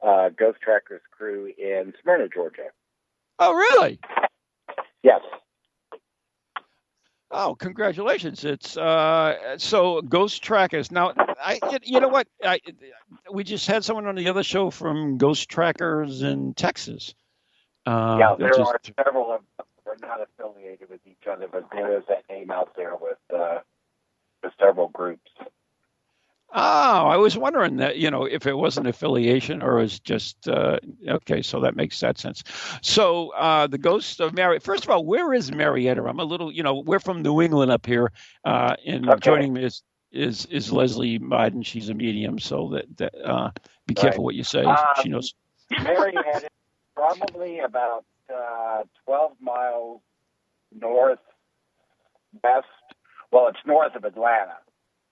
[0.03, 2.69] uh, Ghost Trackers crew in Smyrna, Georgia.
[3.39, 3.99] Oh, really?
[5.03, 5.21] Yes.
[7.37, 8.45] Oh, congratulations!
[8.45, 10.93] It's uh, so Ghost Trackers.
[10.93, 12.29] Now, I you know what?
[12.45, 12.61] I,
[13.33, 17.13] we just had someone on the other show from Ghost Trackers in Texas.
[17.87, 19.67] Uh, yeah, there just- are several of them.
[19.85, 23.59] We're not affiliated with each other, but there is that name out there with uh,
[24.45, 25.31] with several groups.
[26.57, 29.99] Oh, I was wondering that you know if it was an affiliation or it was
[29.99, 30.79] just uh,
[31.09, 31.43] okay.
[31.43, 32.45] So that makes that sense.
[32.81, 36.05] So uh, the Ghost of Mary, First of all, where is Marietta?
[36.05, 38.13] I'm a little, you know, we're from New England up here,
[38.45, 39.21] uh, and Okay.
[39.21, 41.63] joining me is is is Leslie Martin.
[41.63, 43.51] She's a medium, so that, that uh,
[43.87, 44.27] be careful Right.
[44.27, 44.65] what you say.
[44.65, 45.35] Um, she knows.
[45.83, 46.49] Marietta
[46.95, 50.01] probably about uh, 12 miles
[50.73, 51.19] north
[52.45, 52.67] west.
[53.35, 54.59] Well, it's north of Atlanta,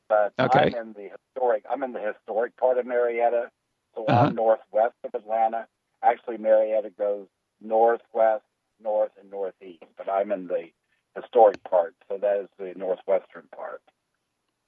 [0.08, 0.66] but Okay.
[0.66, 1.64] I'm in the historic.
[1.68, 3.50] I'm in the historic part of Marietta,
[3.96, 4.26] so Uh-huh.
[4.26, 5.66] I'm northwest of Atlanta.
[6.02, 7.26] Actually, Marietta goes
[7.60, 8.44] northwest,
[8.78, 10.70] north, and northeast, but I'm in the
[11.16, 13.82] historic part, so that is the northwestern part.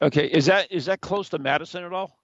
[0.02, 2.18] Okay, is that is that close to Madison at all?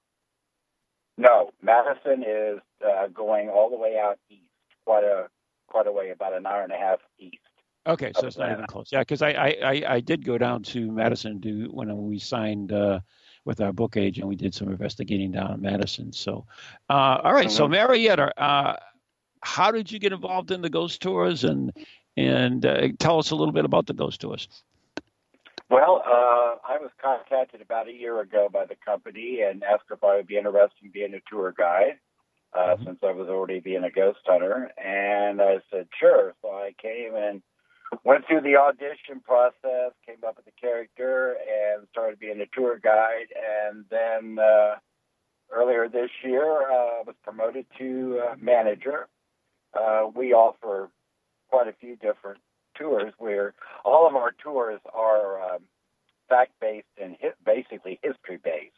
[1.17, 4.51] No, Madison is uh, going all the way out east,
[4.85, 5.31] quite a
[5.69, 7.39] quite a way, about an hour and a half east.
[7.87, 8.91] Okay, so it's not even close.
[8.93, 13.01] Yeah, because I, I, I, did go down to Madison to when we signed uh,
[13.47, 14.29] with our book agent.
[14.29, 16.13] We did some investigating down in Madison.
[16.13, 16.45] So,
[16.91, 17.71] uh, all right, so Mhm.
[17.71, 18.77] Marietta, uh,
[19.43, 21.73] how did you get involved in the ghost tours and
[22.19, 24.47] and uh, tell us a little bit about the ghost tours?
[25.71, 30.05] Well, uh, I was contacted about a year ago by the company and asked if
[30.05, 31.99] I would be interested in being a tour guide,
[32.53, 32.85] uh, Mhm.
[32.85, 34.71] since I was already being a ghost hunter.
[34.77, 36.35] And I said, sure.
[36.43, 37.41] So I came and
[38.05, 42.79] went through the audition process, came up with the character, and started being a tour
[42.83, 43.29] guide.
[43.69, 44.77] And then uh,
[45.51, 49.09] earlier this year, uh, was promoted to uh, manager.
[49.75, 50.91] Uh, we offer
[51.49, 52.39] quite a few different
[52.77, 55.63] tours where all of our tours are um,
[56.29, 58.75] fact based and hi- basically history based.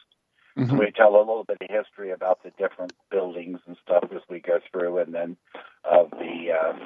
[0.57, 0.77] Mhm.
[0.77, 4.39] We tell a little bit of history about the different buildings and stuff as we
[4.39, 5.37] go through, and then
[5.83, 6.79] of the um,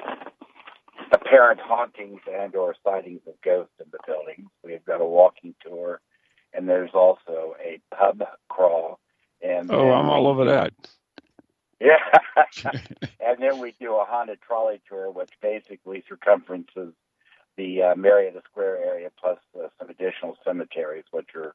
[1.12, 4.48] apparent hauntings and or sightings of ghosts in the buildings.
[4.64, 6.00] We've got a walking tour,
[6.52, 9.00] and there's also a pub crawl.
[9.42, 10.72] And Oh, I'm all over that.
[11.80, 11.94] Yeah.
[13.24, 16.92] and then we do a haunted trolley tour, which basically circumferences
[17.56, 21.54] the uh, Marietta Square area plus uh, some additional cemeteries, which are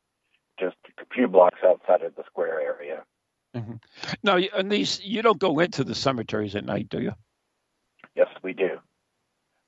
[0.57, 3.03] just a few blocks outside of the square area.
[4.23, 7.11] Now, and these you don't go into the cemeteries at night, do you?
[8.15, 8.79] Yes, we do.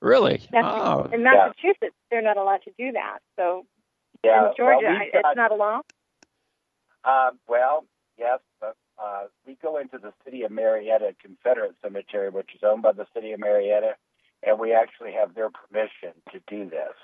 [0.06, 0.38] Really?
[0.52, 3.18] That's- Oh, In Massachusetts, they're not allowed to do that.
[3.36, 3.66] So
[4.22, 4.86] Yeah, in Georgia.
[4.86, 5.80] well, got- it's not a law.
[7.04, 7.84] Uh, well,
[8.16, 12.82] yes, but uh, we go into the city of Marietta Confederate Cemetery, which is owned
[12.82, 13.96] by the city of Marietta,
[14.44, 16.94] and we actually have their permission to do this.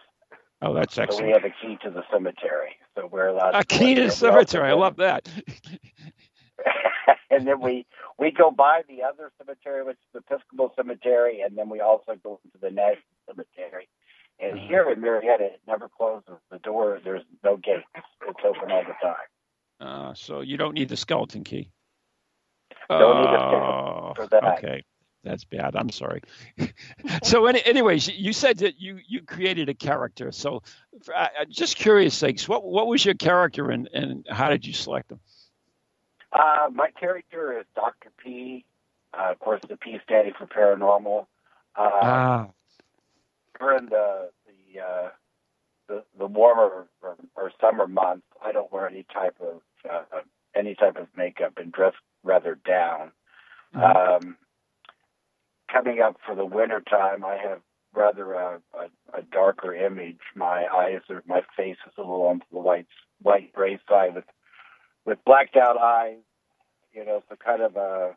[0.63, 3.55] Oh, that's So we have a key to the cemetery, so we're allowed.
[3.57, 4.69] A to go key to the cemetery.
[4.69, 5.29] I love that.
[7.31, 7.87] and then we
[8.19, 12.15] we go by the other cemetery, which is the Episcopal Cemetery, and then we also
[12.23, 13.89] go into the National Cemetery.
[14.41, 14.67] And Uh-huh.
[14.69, 16.39] here in Marietta, it never closes.
[16.51, 17.85] The door, there's no gate.
[17.95, 19.29] It's open all the time.
[19.81, 21.71] Uh, so you don't need the skeleton key.
[22.89, 24.59] Don't need the Oh, skeleton that.
[24.59, 24.83] Okay,
[25.25, 25.77] that's bad.
[25.77, 26.23] I'm sorry.
[27.23, 30.33] so, any, anyways, you said that you you created a character.
[30.33, 30.63] So,
[31.15, 34.73] uh, uh, just curious sakes, what what was your character and and how did you
[34.73, 35.21] select them?
[36.33, 38.11] Uh, my character is Dr.
[38.22, 38.64] P.
[39.12, 41.26] Uh, of course, the P standing for paranormal.
[41.76, 42.47] Uh, Ah,
[43.59, 45.09] during the the uh,
[45.89, 49.61] the, the warmer or, or summer months, I don't wear any type of
[49.91, 50.20] uh,
[50.55, 53.12] any type of makeup and dress rather down.
[53.74, 54.16] Mhm.
[54.26, 54.37] Um,
[55.70, 57.61] coming up for the winter time, I have
[57.95, 60.20] rather a, a, a darker image.
[60.35, 62.87] My eyes are my face is a little on the white
[63.20, 64.24] white gray side with
[65.05, 66.19] with blacked out eyes.
[66.93, 68.17] You know, so kind of a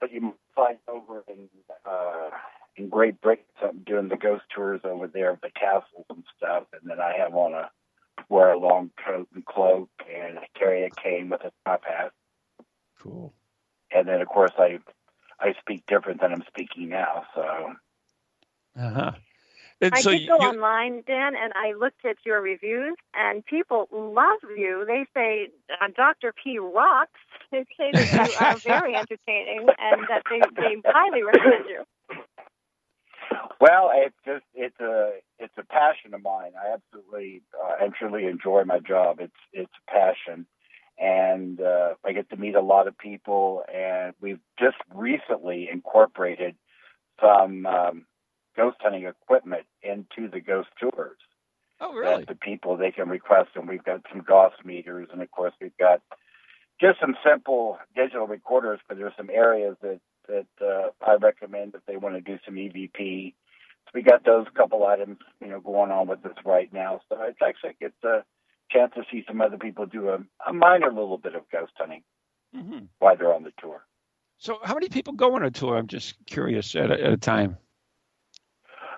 [0.00, 1.48] but you find over in
[1.84, 2.30] uh,
[2.76, 6.64] in Great Britain, I'm doing the ghost tours over there, of the castles and stuff,
[6.72, 7.70] and then I have on a
[8.28, 12.12] wear a long coat and cloak, and I carry a cane with a top hat,
[13.00, 13.32] cool.
[13.92, 14.78] and then of course I
[15.40, 17.74] I speak different than I'm speaking now, so
[18.78, 19.12] Uh huh.
[19.80, 23.44] And I so did go you- online, Dan, and I looked at your reviews, and
[23.44, 24.84] people love you.
[24.86, 25.48] They say
[25.80, 26.32] uh, Dr.
[26.32, 27.12] P rocks.
[27.52, 31.84] They say that you are very entertaining, and that they, they highly recommend you.
[33.60, 36.52] Well, it's just it's a it's a passion of mine.
[36.60, 39.18] I absolutely uh, and truly enjoy my job.
[39.20, 40.46] It's it's a passion,
[40.98, 43.62] and uh, I get to meet a lot of people.
[43.72, 46.56] And we've just recently incorporated
[47.20, 48.06] some um,
[48.56, 51.18] ghost hunting equipment into the ghost tours.
[51.80, 52.24] oh really?
[52.24, 55.52] That the people they can request, and we've got some GOS meters, and of course
[55.60, 56.00] we've got
[56.80, 58.80] just some simple digital recorders.
[58.88, 62.54] But there's some areas that that uh, I recommend if they want to do some
[62.54, 63.34] EVP.
[63.84, 67.00] So we got those couple items, you know, going on with us right now.
[67.08, 68.24] So it's actually it's a
[68.70, 72.02] chance to see some other people do a, a minor little bit of ghost hunting
[72.54, 73.84] hmm while they're on the tour.
[74.38, 75.76] So, how many people go on a tour?
[75.76, 77.56] I'm just curious at a, at a time.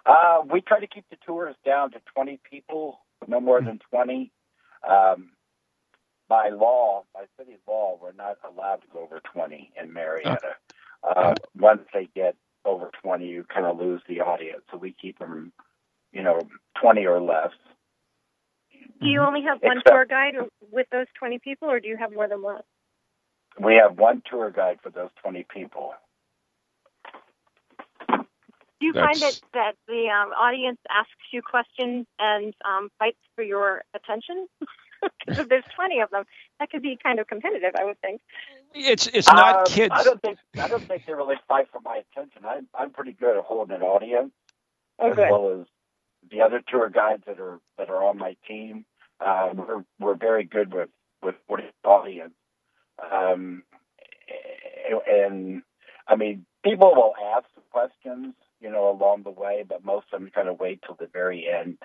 [0.08, 4.32] Uh, we try to keep the tours down to 20 people, no more than 20.
[4.88, 5.30] Um,
[6.28, 10.56] by law, by city law, we're not allowed to go over 20 in Marietta.
[11.02, 14.62] Uh, once they get over 20, you kind of lose the audience.
[14.70, 15.52] So we keep them,
[16.12, 16.40] you know,
[16.80, 17.50] 20 or less.
[19.00, 20.34] Do you only have one Except- tour guide
[20.72, 22.62] with those 20 people, or do you have more than one?
[23.60, 25.92] We have one tour guide for those 20 people.
[28.80, 33.18] Do you find That's- that, that the um, audience asks you questions and um, fights
[33.34, 34.46] for your attention?
[35.24, 36.24] Because there's 20 of them,
[36.58, 38.20] that could be kind of competitive, I would think.
[38.74, 39.94] It's it's not Um, kids.
[39.94, 42.42] I don't think I don't think they really fight for my attention.
[42.44, 44.32] I'm I'm pretty good at holding an audience.
[44.98, 45.30] Oh, as good.
[45.30, 45.66] well as
[46.32, 48.84] the other tour guides that are that are on my team.
[49.24, 50.88] Um, we're we're very good with
[51.22, 52.34] with with the audience,
[53.12, 53.62] um,
[55.06, 55.62] and
[56.08, 60.30] I mean people will ask questions, you know, along the way, but most of them
[60.34, 61.78] kind of wait till the very end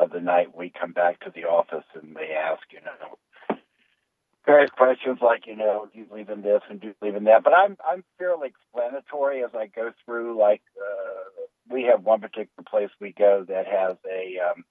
[0.00, 0.56] of the night.
[0.56, 3.58] We come back to the office and they ask, you know.
[4.44, 7.24] Various questions like, you know, do you believe in this and do you believe in
[7.24, 7.42] that?
[7.42, 10.38] But I'm I'm fairly explanatory as I go through.
[10.38, 14.64] Like, uh, we have one particular place we go that has a um,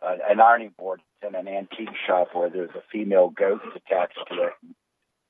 [0.00, 4.44] uh, an ironing board in an antique shop where there's a female ghost attached to
[4.44, 4.52] it.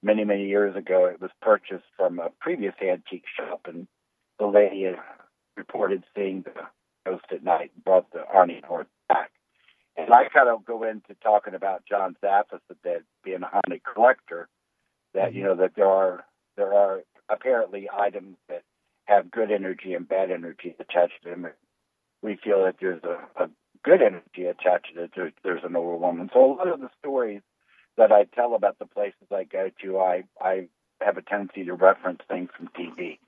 [0.02, 3.86] Many many years ago, it was purchased from a previous antique shop, and
[4.42, 4.90] the lady
[5.56, 6.52] reported seeing the
[7.06, 9.30] ghost at night and brought the ironing board back.
[9.96, 14.48] And I kind of go into talking about John Zaffis, that being a haunted collector,
[15.14, 15.48] that you mm-hmm.
[15.48, 16.24] know that there are
[16.56, 18.62] there are apparently items that
[19.04, 21.46] have good energy and bad energy attached to them.
[22.22, 23.48] We feel that there's a, a
[23.84, 25.12] good energy attached to it.
[25.14, 26.30] There, there's an older woman.
[26.32, 27.42] So a lot of the stories
[27.96, 30.68] that I tell about the places I go to, I I
[31.00, 33.18] have a tendency to reference things from TV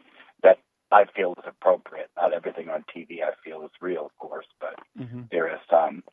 [0.95, 2.09] I feel is appropriate.
[2.17, 5.29] Not everything on TV I feel is real, of course, but Mhm.
[5.31, 6.05] there is some.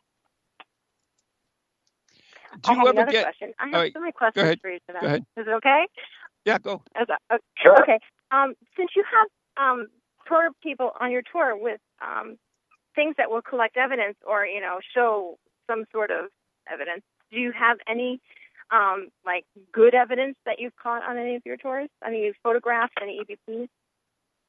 [2.62, 3.24] Do I you have ever another get?
[3.26, 3.54] question.
[3.60, 4.60] I have all right, so many questions ahead.
[4.62, 5.00] for you today.
[5.00, 5.26] Go ahead.
[5.38, 5.88] Is it okay?
[6.46, 6.84] Yeah, go.
[7.00, 7.80] Is that, uh, Sure.
[7.84, 8.00] Okay.
[8.32, 9.28] Um, since you have
[9.64, 9.88] um,
[10.28, 12.38] tour people on your tour with um,
[12.96, 16.30] things that will collect evidence or you know show some sort of
[16.72, 17.04] evidence.
[17.32, 18.20] Do you have any
[18.72, 21.90] um, like good evidence that you've caught on any of your tours?
[22.02, 23.70] I mean, you've photographed any EVPs?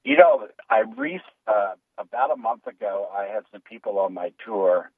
[0.05, 4.33] You know, I re- uh, about a month ago, I had some people on my
[4.45, 4.91] tour,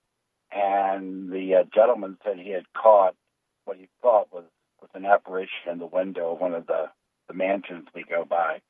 [0.50, 3.14] and the uh, gentleman said he had caught
[3.64, 4.44] what he thought was,
[4.80, 6.86] was an apparition in the window of one of the,
[7.28, 8.61] the mansions we go by.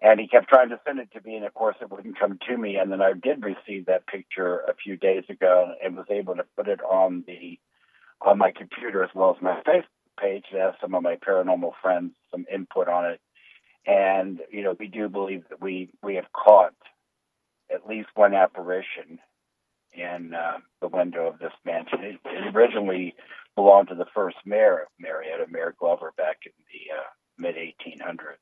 [0.00, 2.38] And he kept trying to send it to me, and of course, it wouldn't come
[2.48, 2.76] to me.
[2.76, 6.44] And then I did receive that picture a few days ago, and was able to
[6.56, 7.58] put it on the
[8.20, 9.84] on my computer as well as my Facebook
[10.18, 13.20] page to have some of my paranormal friends some input on it.
[13.86, 16.74] And you know, we do believe that we we have caught
[17.72, 19.18] at least one apparition
[19.92, 22.00] in uh, the window of this mansion.
[22.02, 23.14] It, it, originally
[23.54, 27.06] belonged to the first mayor of Marietta, Mayor Glover, back in the uh,
[27.38, 28.36] mid 1800s.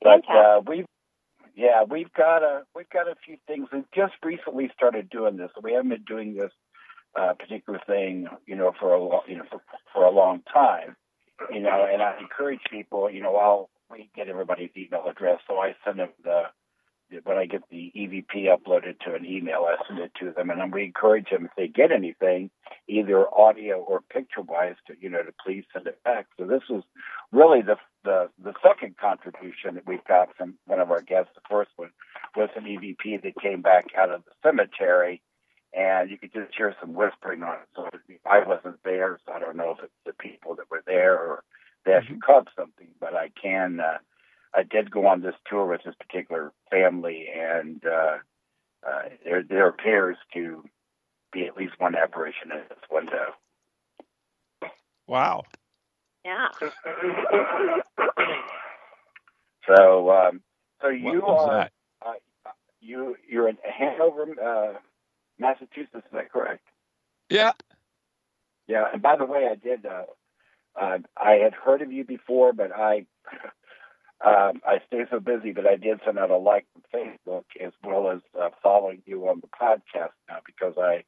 [0.00, 0.86] But uh, we've
[1.54, 3.68] yeah, we've got a we've got a few things.
[3.72, 5.50] We've just recently started doing this.
[5.62, 6.50] We haven't been doing this
[7.18, 10.96] uh, particular thing, you know, for a long, you know, for, for a long time,
[11.52, 11.86] you know.
[11.90, 15.98] And I encourage people, you know, I'll we get everybody's email address, so I send
[15.98, 16.44] them the
[17.22, 20.60] when I get the EVP uploaded to an email, I send it to them, and
[20.60, 22.50] then we encourage them if they get anything,
[22.88, 26.26] either audio or picture wise, to you know, to please send it back.
[26.38, 26.82] So this is
[27.32, 31.32] really the the the second contribution that we've got from one of our guests.
[31.34, 31.90] The first one
[32.36, 35.22] was an EVP that came back out of the cemetery,
[35.76, 37.68] and you could just hear some whispering on it.
[37.74, 37.88] So
[38.24, 41.42] I wasn't there, so I don't know if it's the people that were there or
[41.84, 42.32] they actually mm-hmm.
[42.32, 43.80] caught something, but I can.
[43.80, 43.98] Uh,
[44.54, 48.18] I did go on this tour with this particular family, and uh,
[48.86, 50.64] uh, there there appears to
[51.32, 53.34] be at least one apparition in this window.
[55.06, 55.42] Wow.
[56.24, 56.48] Yeah.
[59.66, 60.40] so, um,
[60.80, 61.68] so you are
[62.06, 62.12] uh,
[62.80, 64.78] you you're in Hanover, uh,
[65.38, 65.94] Massachusetts.
[65.94, 66.66] Is that correct?
[67.30, 67.52] Yeah.
[68.66, 68.84] Yeah.
[68.92, 69.86] And by the way, I did.
[69.86, 70.04] Uh,
[70.80, 73.06] uh, I had heard of you before, but I
[74.24, 77.72] um, I stay so busy, but I did send out a like on Facebook as
[77.82, 81.04] well as uh, following you on the podcast now because I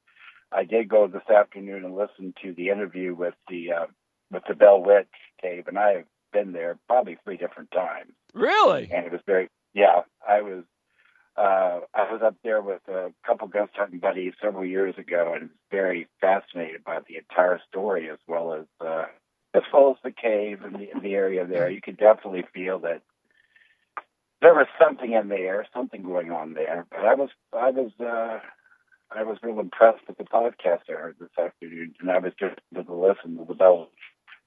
[0.52, 3.86] I did go this afternoon and listen to the interview with the uh,
[4.30, 5.08] with the Bell Witch
[5.40, 8.12] cave, and I have been there probably three different times.
[8.34, 8.90] Really?
[8.92, 10.02] And it was very yeah.
[10.28, 10.64] I was
[11.36, 15.50] uh, I was up there with a couple ghost hunting buddies several years ago, and
[15.70, 19.04] very fascinated by the entire story as well as uh,
[19.54, 21.70] as well as the cave and the, the area there.
[21.70, 23.02] You could definitely feel that
[24.40, 26.86] there was something in the air, something going on there.
[26.90, 28.40] But I was I was uh,
[29.10, 32.56] I was real impressed with the podcast I heard this afternoon, and I was just
[32.74, 33.88] able to listen to the bells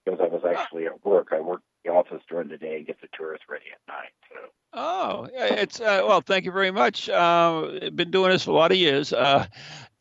[0.06, 1.30] because I was actually at work.
[1.32, 4.14] I work in the office during the day and get the tourists ready at night.
[4.30, 4.50] So.
[4.72, 6.22] Oh, it's uh, well.
[6.22, 7.10] Thank you very much.
[7.10, 9.12] Uh, been doing this for a lot of years.
[9.12, 9.48] Uh,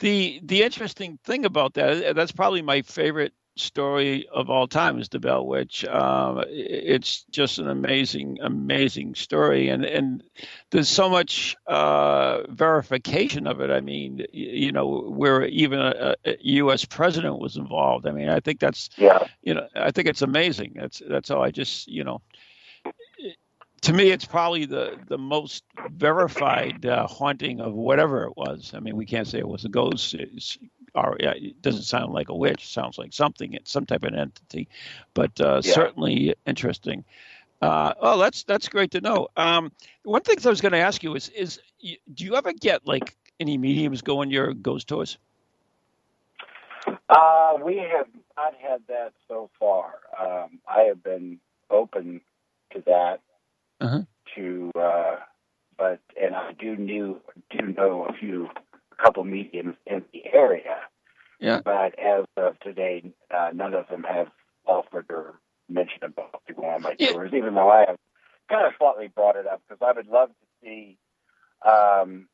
[0.00, 5.08] the the interesting thing about that that's probably my favorite story of all time is
[5.08, 5.84] the Bell Witch.
[5.84, 10.22] Um, it's just an amazing, amazing story, and and
[10.70, 13.70] there's so much uh, verification of it.
[13.70, 16.84] I mean, you know, where even a, a, U.S.
[16.84, 18.06] president was involved.
[18.06, 19.26] I mean, I think that's yeah.
[19.42, 20.72] You know, I think it's amazing.
[20.76, 21.42] That's that's all.
[21.42, 22.22] I just you know.
[23.82, 28.72] To me, it's probably the, the most verified uh, haunting of whatever it was.
[28.74, 30.14] I mean, we can't say it was a ghost.
[30.14, 30.58] It's,
[30.94, 32.64] or it doesn't sound like a witch.
[32.64, 33.52] It sounds like something.
[33.54, 34.68] It's some type of entity,
[35.14, 35.72] but uh, yeah.
[35.72, 37.04] certainly interesting.
[37.60, 39.28] Uh, oh, that's that's great to know.
[39.36, 39.72] Um,
[40.04, 43.16] one thing I was going to ask you is is do you ever get like
[43.40, 45.18] any mediums going your ghost tours?
[47.08, 49.94] Uh, we have not had that so far.
[50.18, 51.38] Um, I have been
[51.70, 52.20] open
[52.72, 53.20] to that.
[53.80, 54.02] Uh-huh.
[54.34, 55.16] To, uh,
[55.76, 57.20] but and I do knew
[57.50, 58.48] do know a few
[59.02, 60.76] couple mediums in the area.
[61.40, 61.60] Yeah.
[61.64, 64.28] But as of today, uh, none of them have
[64.66, 65.38] offered or
[65.68, 67.12] mentioned about go on my yeah.
[67.12, 67.98] tours, even though I have
[68.50, 70.98] kind of slightly brought it up because I would love to see
[71.66, 72.28] um,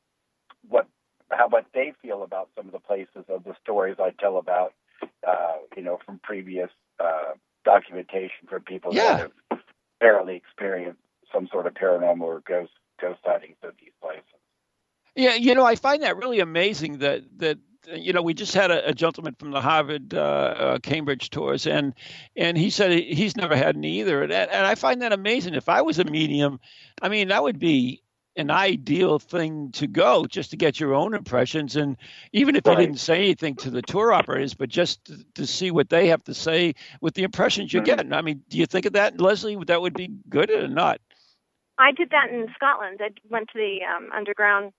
[0.69, 0.87] what
[1.31, 4.73] how what they feel about some of the places of the stories I tell about,
[5.27, 7.33] uh, you know, from previous uh,
[7.65, 9.17] documentation from people yeah.
[9.17, 9.61] that have
[10.01, 11.01] barely experienced
[11.33, 14.25] some sort of paranormal or ghost ghost sightings of these places.
[15.17, 17.59] Yeah, you know, I find that really amazing that that
[17.93, 21.67] you know we just had a, a gentleman from the Harvard uh, uh, Cambridge tours,
[21.67, 21.95] and
[22.37, 25.55] and he said he's never had any either, and, and I find that amazing.
[25.55, 26.59] If I was a medium,
[27.01, 28.03] I mean, that would be
[28.37, 31.97] an ideal thing to go just to get your own impressions and
[32.33, 32.79] even if right.
[32.79, 36.09] you didn't say anything to the tour operators but just to, to, see what they
[36.09, 37.97] have to say with the impressions you're mm-hmm.
[37.97, 41.01] getting i mean do you think of that leslie that would be good or not
[41.79, 44.73] i did that in scotland i went to the um, underground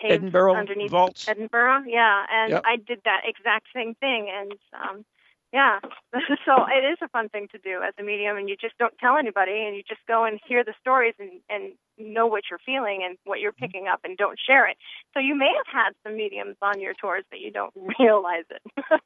[0.00, 1.28] cave Edinburgh underneath vaults.
[1.28, 1.84] Edinburgh.
[1.86, 2.62] Yeah, and Yep.
[2.64, 5.04] I did that exact same thing, and um,
[5.52, 5.80] yeah,
[6.44, 8.96] so it is a fun thing to do as a medium, and you just don't
[8.98, 12.58] tell anybody, and you just go and hear the stories and and know what you're
[12.66, 14.76] feeling and what you're picking up, and don't share it.
[15.14, 18.62] So you may have had some mediums on your tours, but you don't realize it.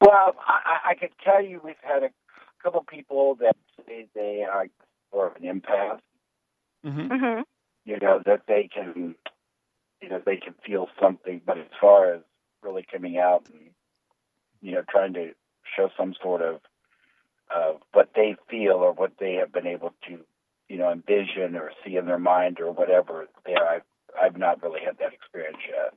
[0.00, 2.10] Well, I, I- I could tell you we've had a
[2.62, 3.56] couple people that
[3.86, 4.66] say they are
[5.12, 6.00] more of an empath.
[6.82, 7.40] hmm hmm
[7.84, 9.14] You know that they can,
[10.00, 11.40] you know, they can feel something.
[11.44, 12.22] But as far as
[12.62, 13.70] really coming out and
[14.60, 15.32] you know trying to
[15.76, 16.60] show some sort of
[17.54, 20.20] of what they feel or what they have been able to,
[20.68, 23.82] you know, envision or see in their mind or whatever, there I've
[24.20, 25.94] I've not really had that experience yet.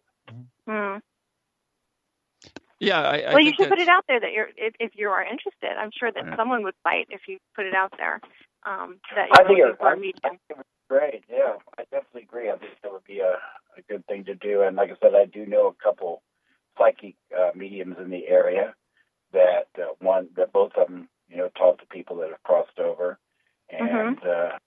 [0.67, 0.97] Hmm.
[2.79, 4.91] Yeah, I, I well, you think should put it out there that you're if, if
[4.95, 5.71] you are interested.
[5.77, 6.35] I'm sure that Yeah.
[6.35, 8.19] someone would bite if you put it out there.
[8.65, 10.19] Um, that you're think it, for I, a medium.
[10.23, 11.23] I think it was great.
[11.29, 12.49] Yeah, I definitely agree.
[12.49, 13.33] I think that would be a,
[13.77, 14.61] a good thing to do.
[14.61, 16.21] And like I said, I do know a couple
[16.77, 18.75] psychic uh, mediums in the area
[19.31, 22.79] that uh, one that both of them, you know, talk to people that have crossed
[22.79, 23.17] over,
[23.69, 24.57] and uh,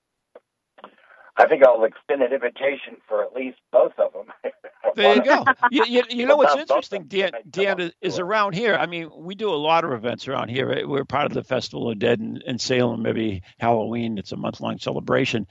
[1.39, 4.27] I think I'll extend an invitation for at least both of them.
[4.95, 5.49] There you go.
[5.71, 7.33] You, you, you know what's interesting, of Dan.
[7.51, 8.75] Dan is, is around here.
[8.77, 10.87] I mean, we do a lot of events around here.
[10.89, 14.19] We're part of the Festival of Dead in, in Salem maybe Halloween.
[14.19, 15.47] It's a month long celebration.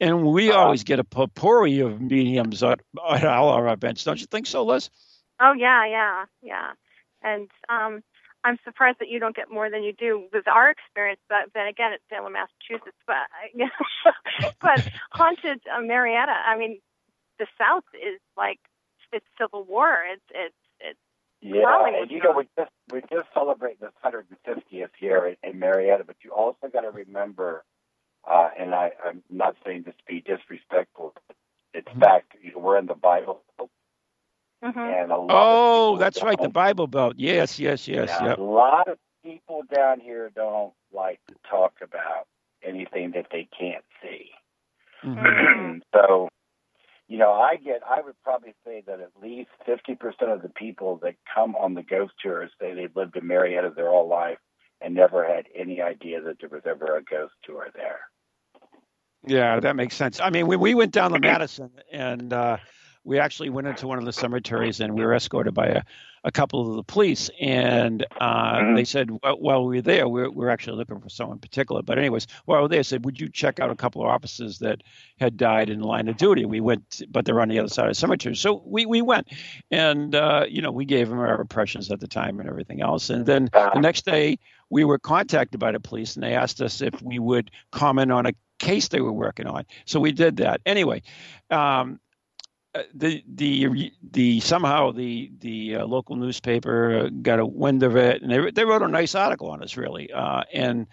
[0.00, 0.60] And we Uh-huh.
[0.60, 2.80] always get a potpourri of mediums at,
[3.10, 4.04] at all our events.
[4.04, 4.90] Don't you think so, Liz?
[5.40, 6.72] Oh yeah, yeah, yeah.
[7.22, 8.02] And um,
[8.44, 11.20] I'm surprised that you don't get more than you do with our experience.
[11.28, 12.96] But then again, it's Salem, Massachusetts.
[13.06, 13.26] But
[14.60, 16.32] but haunted uh, Marietta.
[16.32, 16.80] I mean,
[17.38, 18.58] the South is like
[19.12, 19.98] it's Civil War.
[20.12, 20.98] It's it's it's
[21.40, 26.04] Yeah, and you know we just we just celebrating this 150th year in, in Marietta,
[26.04, 27.64] but you also got to remember,
[28.30, 31.14] uh, and I, I'm not saying this to be disrespectful.
[31.26, 31.36] but
[31.74, 33.42] It's fact, you know, we're in the Bible,
[34.64, 34.76] mhm.
[34.76, 35.28] and a lot.
[35.30, 36.38] Oh, that's right.
[36.40, 37.14] The Bible Belt.
[37.16, 38.08] Yes, yes, yes.
[38.08, 38.38] yeah, Yep.
[38.38, 42.26] A lot of people down here don't like to talk about
[42.62, 44.30] anything that they can't see.
[45.04, 45.80] Mhm.
[45.94, 46.28] so,
[47.08, 50.98] you know, I get, I would probably say that at least 50% of the people
[51.02, 54.38] that come on the ghost tours say they've lived in Marietta their whole life
[54.80, 58.00] and never had any idea that there was ever a ghost tour there.
[59.26, 60.20] Yeah, that makes sense.
[60.20, 62.58] I mean, we, we went down to Madison and uh,
[63.08, 65.82] we actually went into one of the cemeteries and we were escorted by a,
[66.24, 67.30] a couple of the police.
[67.40, 68.76] And uh, Mhm.
[68.76, 71.80] they said, well, while we were there, we're, we're actually looking for someone in particular.
[71.82, 74.58] But, anyways, while we were there, said, would you check out a couple of officers
[74.58, 74.82] that
[75.18, 76.44] had died in the line of duty?
[76.44, 78.36] We went, but they're on the other side of the cemetery.
[78.36, 79.28] So we, we went
[79.70, 83.08] and, uh, you know, we gave them our impressions at the time and everything else.
[83.08, 84.38] And then the next day,
[84.68, 88.26] we were contacted by the police and they asked us if we would comment on
[88.26, 89.64] a case they were working on.
[89.86, 90.60] So we did that.
[90.66, 91.00] Anyway,
[91.50, 92.00] um,
[92.94, 98.22] the the the somehow the the uh, local newspaper uh, got a wind of it,
[98.22, 100.86] and they they wrote a nice article on us, really, uh, and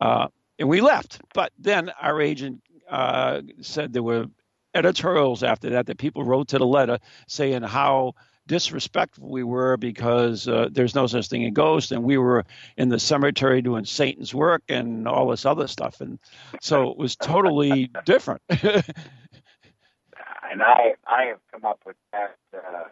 [0.00, 1.20] uh, and we left.
[1.34, 4.26] But then our agent uh, said there were
[4.74, 8.14] editorials after that that people wrote to the letter saying how
[8.48, 12.44] disrespectful we were because uh, there's no such thing as ghosts, and we were
[12.76, 16.00] in the cemetery doing satan's work and all this other stuff.
[16.00, 16.18] And
[16.60, 18.42] so it was totally different
[20.50, 22.84] and I, I have come up with that, uh,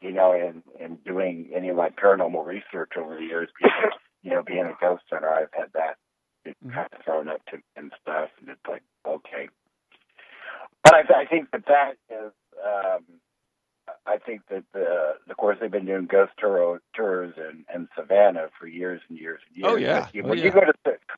[0.00, 3.72] you know, in, in doing any of my paranormal research over the years, being,
[4.22, 5.96] you know, being a ghost hunter, I've had that
[6.72, 9.48] kind of thrown up to me and stuff, and it's like, okay.
[10.84, 12.32] But I, I think that that is,
[12.64, 13.04] um,
[14.06, 18.48] I think that the, of course, they've been doing ghost tour, tours in, in Savannah
[18.58, 19.72] for years and years and years.
[19.72, 20.08] Oh, yeah.
[20.12, 20.44] You- Oh, when yeah.
[20.46, 20.72] you go to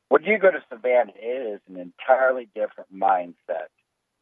[0.09, 3.69] when you go to Savannah, it is an entirely different mindset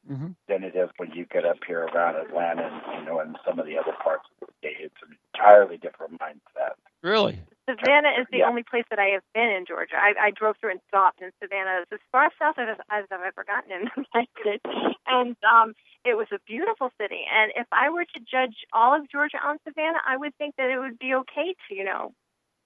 [0.06, 3.36] hmm than it is when you get up here around Atlanta and you know and
[3.46, 4.76] some of the other parts of the state.
[4.80, 6.74] It's an entirely different mindset.
[7.02, 7.38] really
[7.68, 8.48] Savannah is the Yeah.
[8.48, 9.94] only place that I have been in Georgia.
[9.96, 13.22] I, I drove through and stopped, and Savannah is as far south as, as I've
[13.22, 14.64] ever gotten in the United States.
[15.06, 15.74] And um,
[16.04, 17.22] it was a beautiful city.
[17.32, 20.70] And if I were to judge all of Georgia on Savannah, I would think that
[20.70, 22.12] it would be okay to, you know,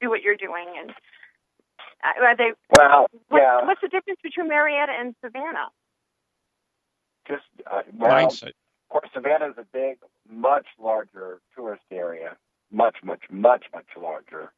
[0.00, 0.66] do what you're doing.
[0.80, 0.90] And
[2.02, 2.52] uh, are they?
[2.76, 5.68] Well, What, yeah, What's the difference between Marietta and Savannah?
[7.28, 8.52] Just uh, well, mindset
[8.86, 9.98] of course, Savannah is a big,
[10.30, 12.36] much larger tourist area,
[12.70, 14.52] much, much, much, much larger.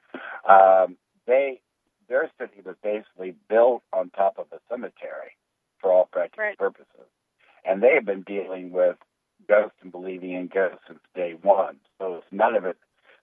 [0.49, 0.97] Um,
[1.27, 1.61] they
[2.09, 5.37] their city was basically built on top of a cemetery
[5.81, 6.59] for all practical Right.
[6.59, 7.09] purposes,
[7.65, 8.97] and they have been dealing with
[9.49, 11.79] ghosts and believing in ghosts since day one.
[11.99, 12.77] So it's none of it,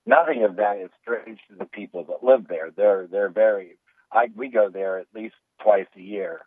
[0.08, 2.72] nothing of that is strange to the people that live there.
[2.72, 3.78] They're they're very.
[4.12, 6.42] I we go there at least twice a year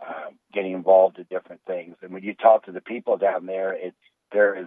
[0.00, 1.96] um, getting involved in different things.
[2.02, 3.96] And when you talk to the people down there, it's
[4.32, 4.66] they're as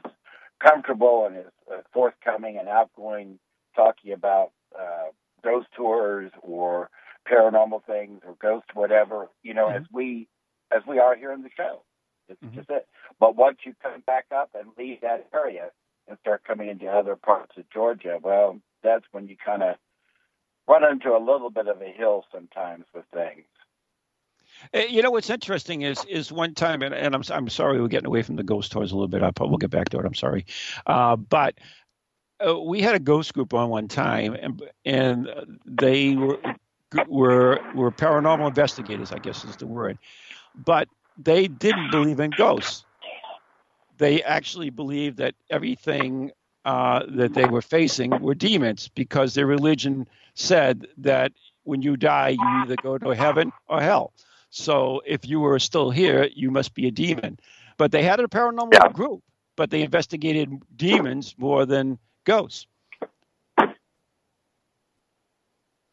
[0.63, 3.39] comfortable and as uh, forthcoming and outgoing,
[3.75, 5.09] talking about uh,
[5.43, 6.89] ghost tours or
[7.29, 9.77] paranormal things or ghost whatever, you know, Mhm.
[9.77, 10.27] as we
[10.71, 11.83] as we are here in the show.
[12.27, 12.55] It's Mhm.
[12.55, 12.87] just it.
[13.19, 15.71] But once you come back up and leave that area
[16.07, 19.77] and start coming into other parts of Georgia, well, that's when you kind of
[20.67, 23.45] run into a little bit of a hill sometimes with things.
[24.73, 27.87] Uh, You know what's interesting is is one time, and, and I'm I'm sorry we're
[27.87, 29.23] getting away from the ghost tours a little bit.
[29.23, 30.05] I'll, we'll get back to it.
[30.05, 30.45] I'm sorry,
[30.85, 31.55] uh, but
[32.45, 35.29] uh, we had a ghost group on one time, and and
[35.65, 36.39] they were
[37.07, 39.97] were were paranormal investigators, I guess is the word,
[40.65, 40.87] but
[41.17, 42.85] they didn't believe in ghosts.
[43.97, 46.31] They actually believed that everything
[46.63, 51.33] uh, that they were facing were demons because their religion said that
[51.63, 54.13] when you die, you either go to heaven or hell.
[54.49, 57.39] So if you were still here, you must be a demon.
[57.77, 58.91] But they had a paranormal Yeah.
[58.91, 59.23] group,
[59.55, 62.67] but they investigated demons more than ghosts.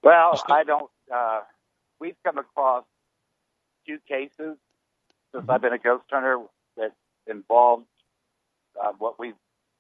[0.03, 0.91] Well, I don't.
[1.13, 1.41] Uh,
[1.99, 2.85] we've come across
[3.87, 4.57] two cases
[5.33, 6.45] since I've been a ghost hunter
[6.77, 6.93] that
[7.27, 7.87] involved
[8.81, 9.35] uh, what we've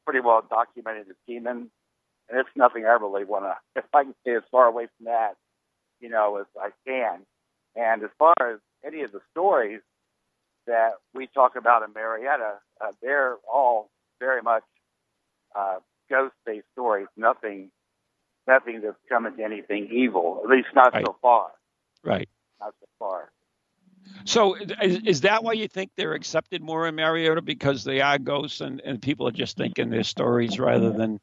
[0.05, 1.71] pretty well documented as demons,
[2.29, 3.57] and it's nothing I really want to.
[3.77, 5.37] If I can stay as far away from that,
[6.01, 7.25] you know, as I can.
[7.77, 9.81] And as far as any of the stories
[10.67, 14.65] that we talk about in Marietta, uh, they're all very much
[15.55, 15.77] uh,
[16.11, 17.07] ghost-based stories.
[17.17, 17.71] Nothing
[18.49, 21.05] nothing that's coming to anything evil, at least not Right.
[21.05, 21.51] so far.
[22.05, 22.29] Right.
[22.61, 23.31] Not so far.
[24.25, 28.19] So is, is that why you think they're accepted more in Marietta because they are
[28.19, 31.21] ghosts and, and people are just thinking their stories rather than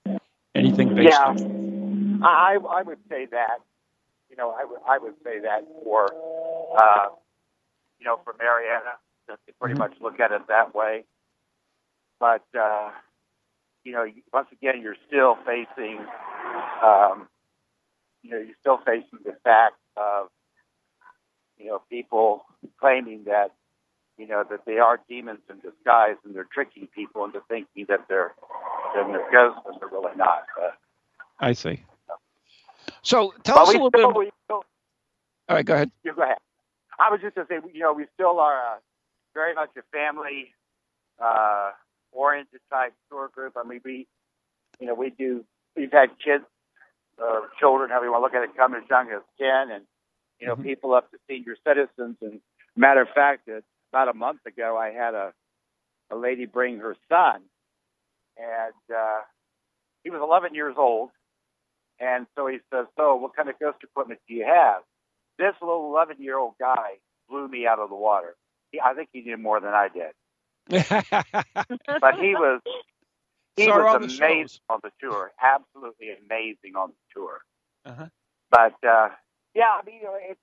[0.54, 3.60] anything based Yeah, on I I would say that.
[4.34, 6.08] You know, I would I would say that for
[6.76, 7.10] uh,
[8.00, 8.34] you know for
[9.28, 9.78] that they pretty Mhm.
[9.78, 11.06] much look at it that way.
[12.20, 12.92] But uh,
[13.84, 16.00] you know, once again, you're still facing,
[16.82, 17.30] um,
[18.24, 20.32] you know, you're still facing the fact of
[21.60, 22.44] you know people
[22.80, 23.52] claiming that
[24.18, 28.08] you know that they are demons in disguise and they're tricking people into thinking that
[28.10, 28.34] they're
[28.96, 30.48] that they're ghosts, but they're really not.
[30.58, 30.76] But,
[31.40, 31.84] I see.
[33.04, 34.34] So tell but us a little still, bit.
[34.46, 34.64] still
[35.50, 35.92] All right, go ahead.
[36.04, 36.38] You go ahead.
[37.00, 38.78] I was just going to say, you know, we still are uh,
[39.34, 40.54] very much a family
[41.24, 41.72] uh,
[42.12, 43.54] oriented type tour group.
[43.58, 44.08] I mean, we,
[44.80, 45.46] you know, we do.
[45.76, 46.46] We've had kids
[47.18, 49.86] or children, however you want to look at it, come as young as ten, and
[50.40, 50.64] you know, Mhm.
[50.64, 52.18] people up to senior citizens.
[52.22, 52.42] And
[52.76, 55.34] matter of fact, uh, about a month ago, I had a
[56.12, 57.42] a lady bring her son,
[58.38, 59.22] and uh,
[60.04, 61.12] he was 11 years old.
[62.04, 64.84] And so he says, "So, what kind of ghost equipment do you have?"
[65.38, 66.98] this little 11 year old guy
[67.30, 68.36] blew me out of the water.
[68.72, 70.14] He, I think he knew more than I did,
[70.70, 72.62] but he was
[73.56, 74.60] he Saw was the amazing shows.
[74.70, 77.42] on the tour, absolutely amazing on the tour.
[77.86, 78.08] Uh-huh.
[78.50, 79.10] But uh,
[79.54, 80.40] yeah, I mean, you know, it's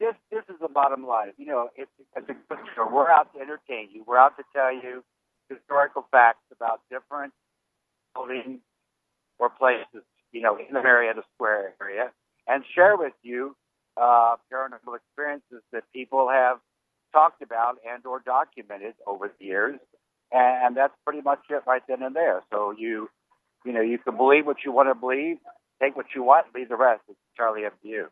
[0.00, 1.32] this this is the bottom line.
[1.36, 2.88] You know, it's, it's a good show.
[2.90, 4.04] We're out to entertain you.
[4.06, 5.04] We're out to tell you
[5.50, 7.32] historical facts about different
[8.14, 8.60] buildings
[9.38, 10.04] or places,
[10.34, 12.10] you know, in the Marietta Square area,
[12.46, 13.56] and share with you
[13.96, 16.58] uh, paranormal experiences that people have
[17.12, 19.78] talked about and or documented over the years.
[20.32, 22.42] And that's pretty much it right then and there.
[22.52, 23.08] So you,
[23.64, 25.36] you know, you can believe what you want to believe,
[25.80, 27.02] take what you want, leave the rest.
[27.08, 28.08] It's entirely up to you.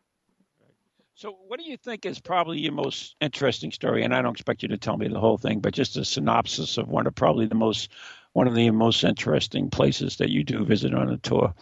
[1.15, 4.03] So, what do you think is probably your most interesting story?
[4.03, 6.77] And I don't expect you to tell me the whole thing, but just a synopsis
[6.77, 7.89] of one of probably the most
[8.31, 11.53] one of the most interesting places that you do visit on a tour.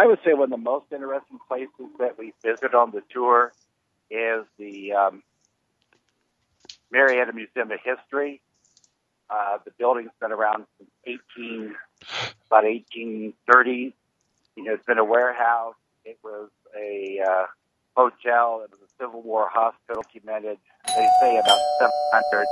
[0.00, 3.52] I would say one of the most interesting places that we visit on the tour
[4.10, 5.22] is the um,
[6.90, 8.40] Marietta Museum of History.
[9.28, 10.90] Uh, the building's been around since
[11.36, 11.74] 18,
[12.46, 13.94] about 1830.
[14.56, 15.74] You know, it's been a warehouse.
[16.06, 17.46] It was a uh,
[17.94, 18.62] hotel.
[18.64, 20.02] It was a Civil War hospital.
[20.02, 20.56] Documented,
[20.96, 22.46] they say, about 700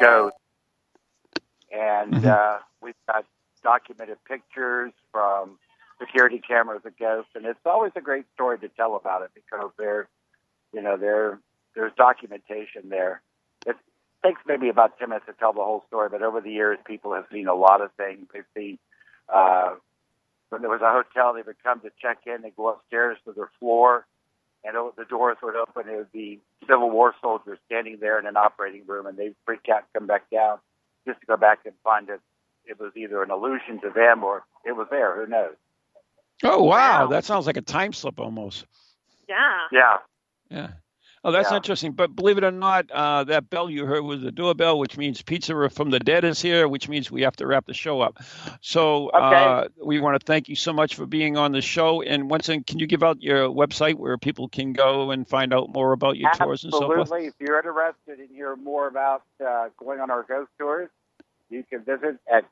[0.00, 0.38] ghosts.
[1.72, 2.26] And Mhm.
[2.26, 3.24] uh, we've got
[3.64, 5.58] documented pictures from
[6.00, 9.70] security cameras of ghosts, and it's always a great story to tell about it because
[9.78, 10.08] there,
[10.72, 11.40] you know, there
[11.74, 13.22] there's documentation there.
[13.66, 13.76] It
[14.24, 17.14] takes maybe about ten minutes to tell the whole story, but over the years, people
[17.14, 18.26] have seen a lot of things.
[18.32, 18.78] They've seen
[19.32, 19.74] uh,
[20.50, 23.32] when there was a hotel, they would come to check in, they go upstairs to
[23.32, 24.06] their floor,
[24.64, 25.88] and o- the doors would open.
[25.92, 29.68] It would be Civil War soldiers standing there in an operating room, and they'd freak
[29.72, 30.58] out come back down
[31.06, 32.20] just to go back and find it.
[32.66, 35.16] It was either an illusion to them or it was there.
[35.16, 35.54] Who knows?
[36.44, 37.06] Oh wow, Wow.
[37.08, 38.66] that sounds like a time slip almost.
[39.28, 39.66] Yeah.
[39.72, 39.96] Yeah.
[40.50, 40.68] Yeah.
[41.24, 41.56] Oh, that's Yeah.
[41.56, 41.90] interesting.
[41.92, 45.20] But believe it or not, uh, that bell you heard was the doorbell, which means
[45.22, 48.22] Pizza from the Dead is here, which means we have to wrap the show up.
[48.60, 52.00] So uh, we want to thank you so much for being on the show.
[52.02, 55.52] And once again, can you give out your website where people can go and find
[55.52, 57.00] out more about your tours and so forth?
[57.00, 57.26] Absolutely.
[57.26, 60.90] If you're interested in hear more about uh, going on our ghost tours,
[61.50, 62.44] you can visit at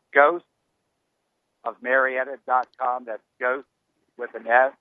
[1.65, 3.05] ghostofmarietta.com.
[3.05, 3.67] That's ghost
[4.19, 4.73] with an S.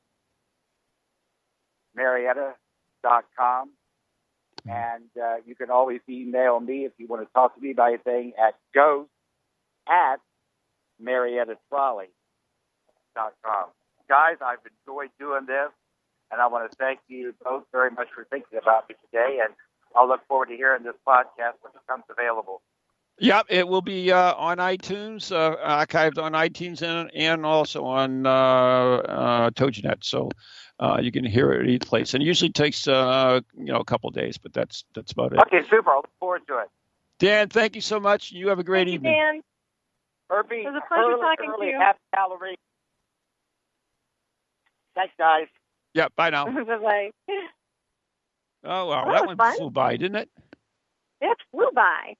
[1.95, 3.71] Marietta.com.
[4.65, 7.89] And uh, you can always email me if you want to talk to me about
[7.89, 9.09] anything at ghost
[9.89, 10.17] at
[11.01, 12.07] mariettatrolley.com.
[14.07, 15.69] Guys, I've enjoyed doing this,
[16.31, 19.39] and I want to thank you both very much for thinking about me today.
[19.43, 19.53] And
[19.95, 22.61] I'll look forward to hearing this podcast when it becomes available.
[23.19, 28.25] Yep, it will be uh, on iTunes, uh, archived on iTunes, and, and also on
[28.25, 30.03] uh, uh, TogiNet.
[30.03, 30.29] So
[30.79, 32.13] uh, you can hear it at each place.
[32.15, 35.33] And it usually takes uh, you know a couple of days, but that's that's about
[35.33, 35.39] it.
[35.47, 35.91] Okay, super.
[35.91, 36.69] I'll look forward to it.
[37.19, 38.31] Dan, thank you so much.
[38.31, 39.13] You have a great Thank you, evening.
[39.13, 39.41] Dan.
[40.29, 41.77] Herbie, It was a pleasure early, talking to you.
[41.79, 42.55] happy Halloween.
[44.95, 45.47] Thanks, guys.
[45.93, 46.45] Yeah, bye now.
[46.65, 47.09] bye bye.
[48.63, 49.57] Oh wow, That that was one fun.
[49.57, 50.29] flew by, didn't it?
[51.21, 52.15] It flew by.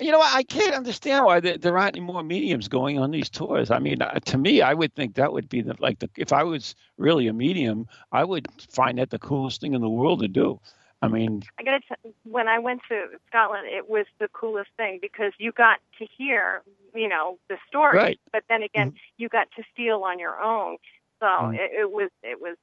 [0.00, 0.34] You know, what?
[0.34, 3.70] I can't understand why there, aren't any more mediums going on these tours.
[3.70, 6.32] I mean, uh, to me, I would think that would be the like the if
[6.32, 10.20] I was really a medium, I would find that the coolest thing in the world
[10.20, 10.60] to do.
[11.02, 14.98] I mean, I gotta t- when I went to Scotland, it was the coolest thing
[15.00, 16.62] because you got to hear,
[16.94, 18.20] you know, the story, Right.
[18.32, 20.76] but then again, you got to feel on your own.
[21.20, 21.54] So Mhm.
[21.54, 22.56] it, it was, it was.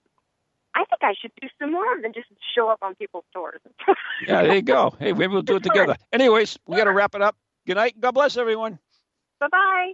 [0.76, 3.62] I think I should do some more than just show up on people's tours.
[4.28, 4.94] yeah, there you go.
[5.00, 5.96] Hey, maybe we'll do it together.
[6.12, 7.36] Anyways, we got to wrap it up.
[7.66, 8.00] Good night.
[8.00, 8.78] God bless everyone.
[9.40, 9.94] bye bye.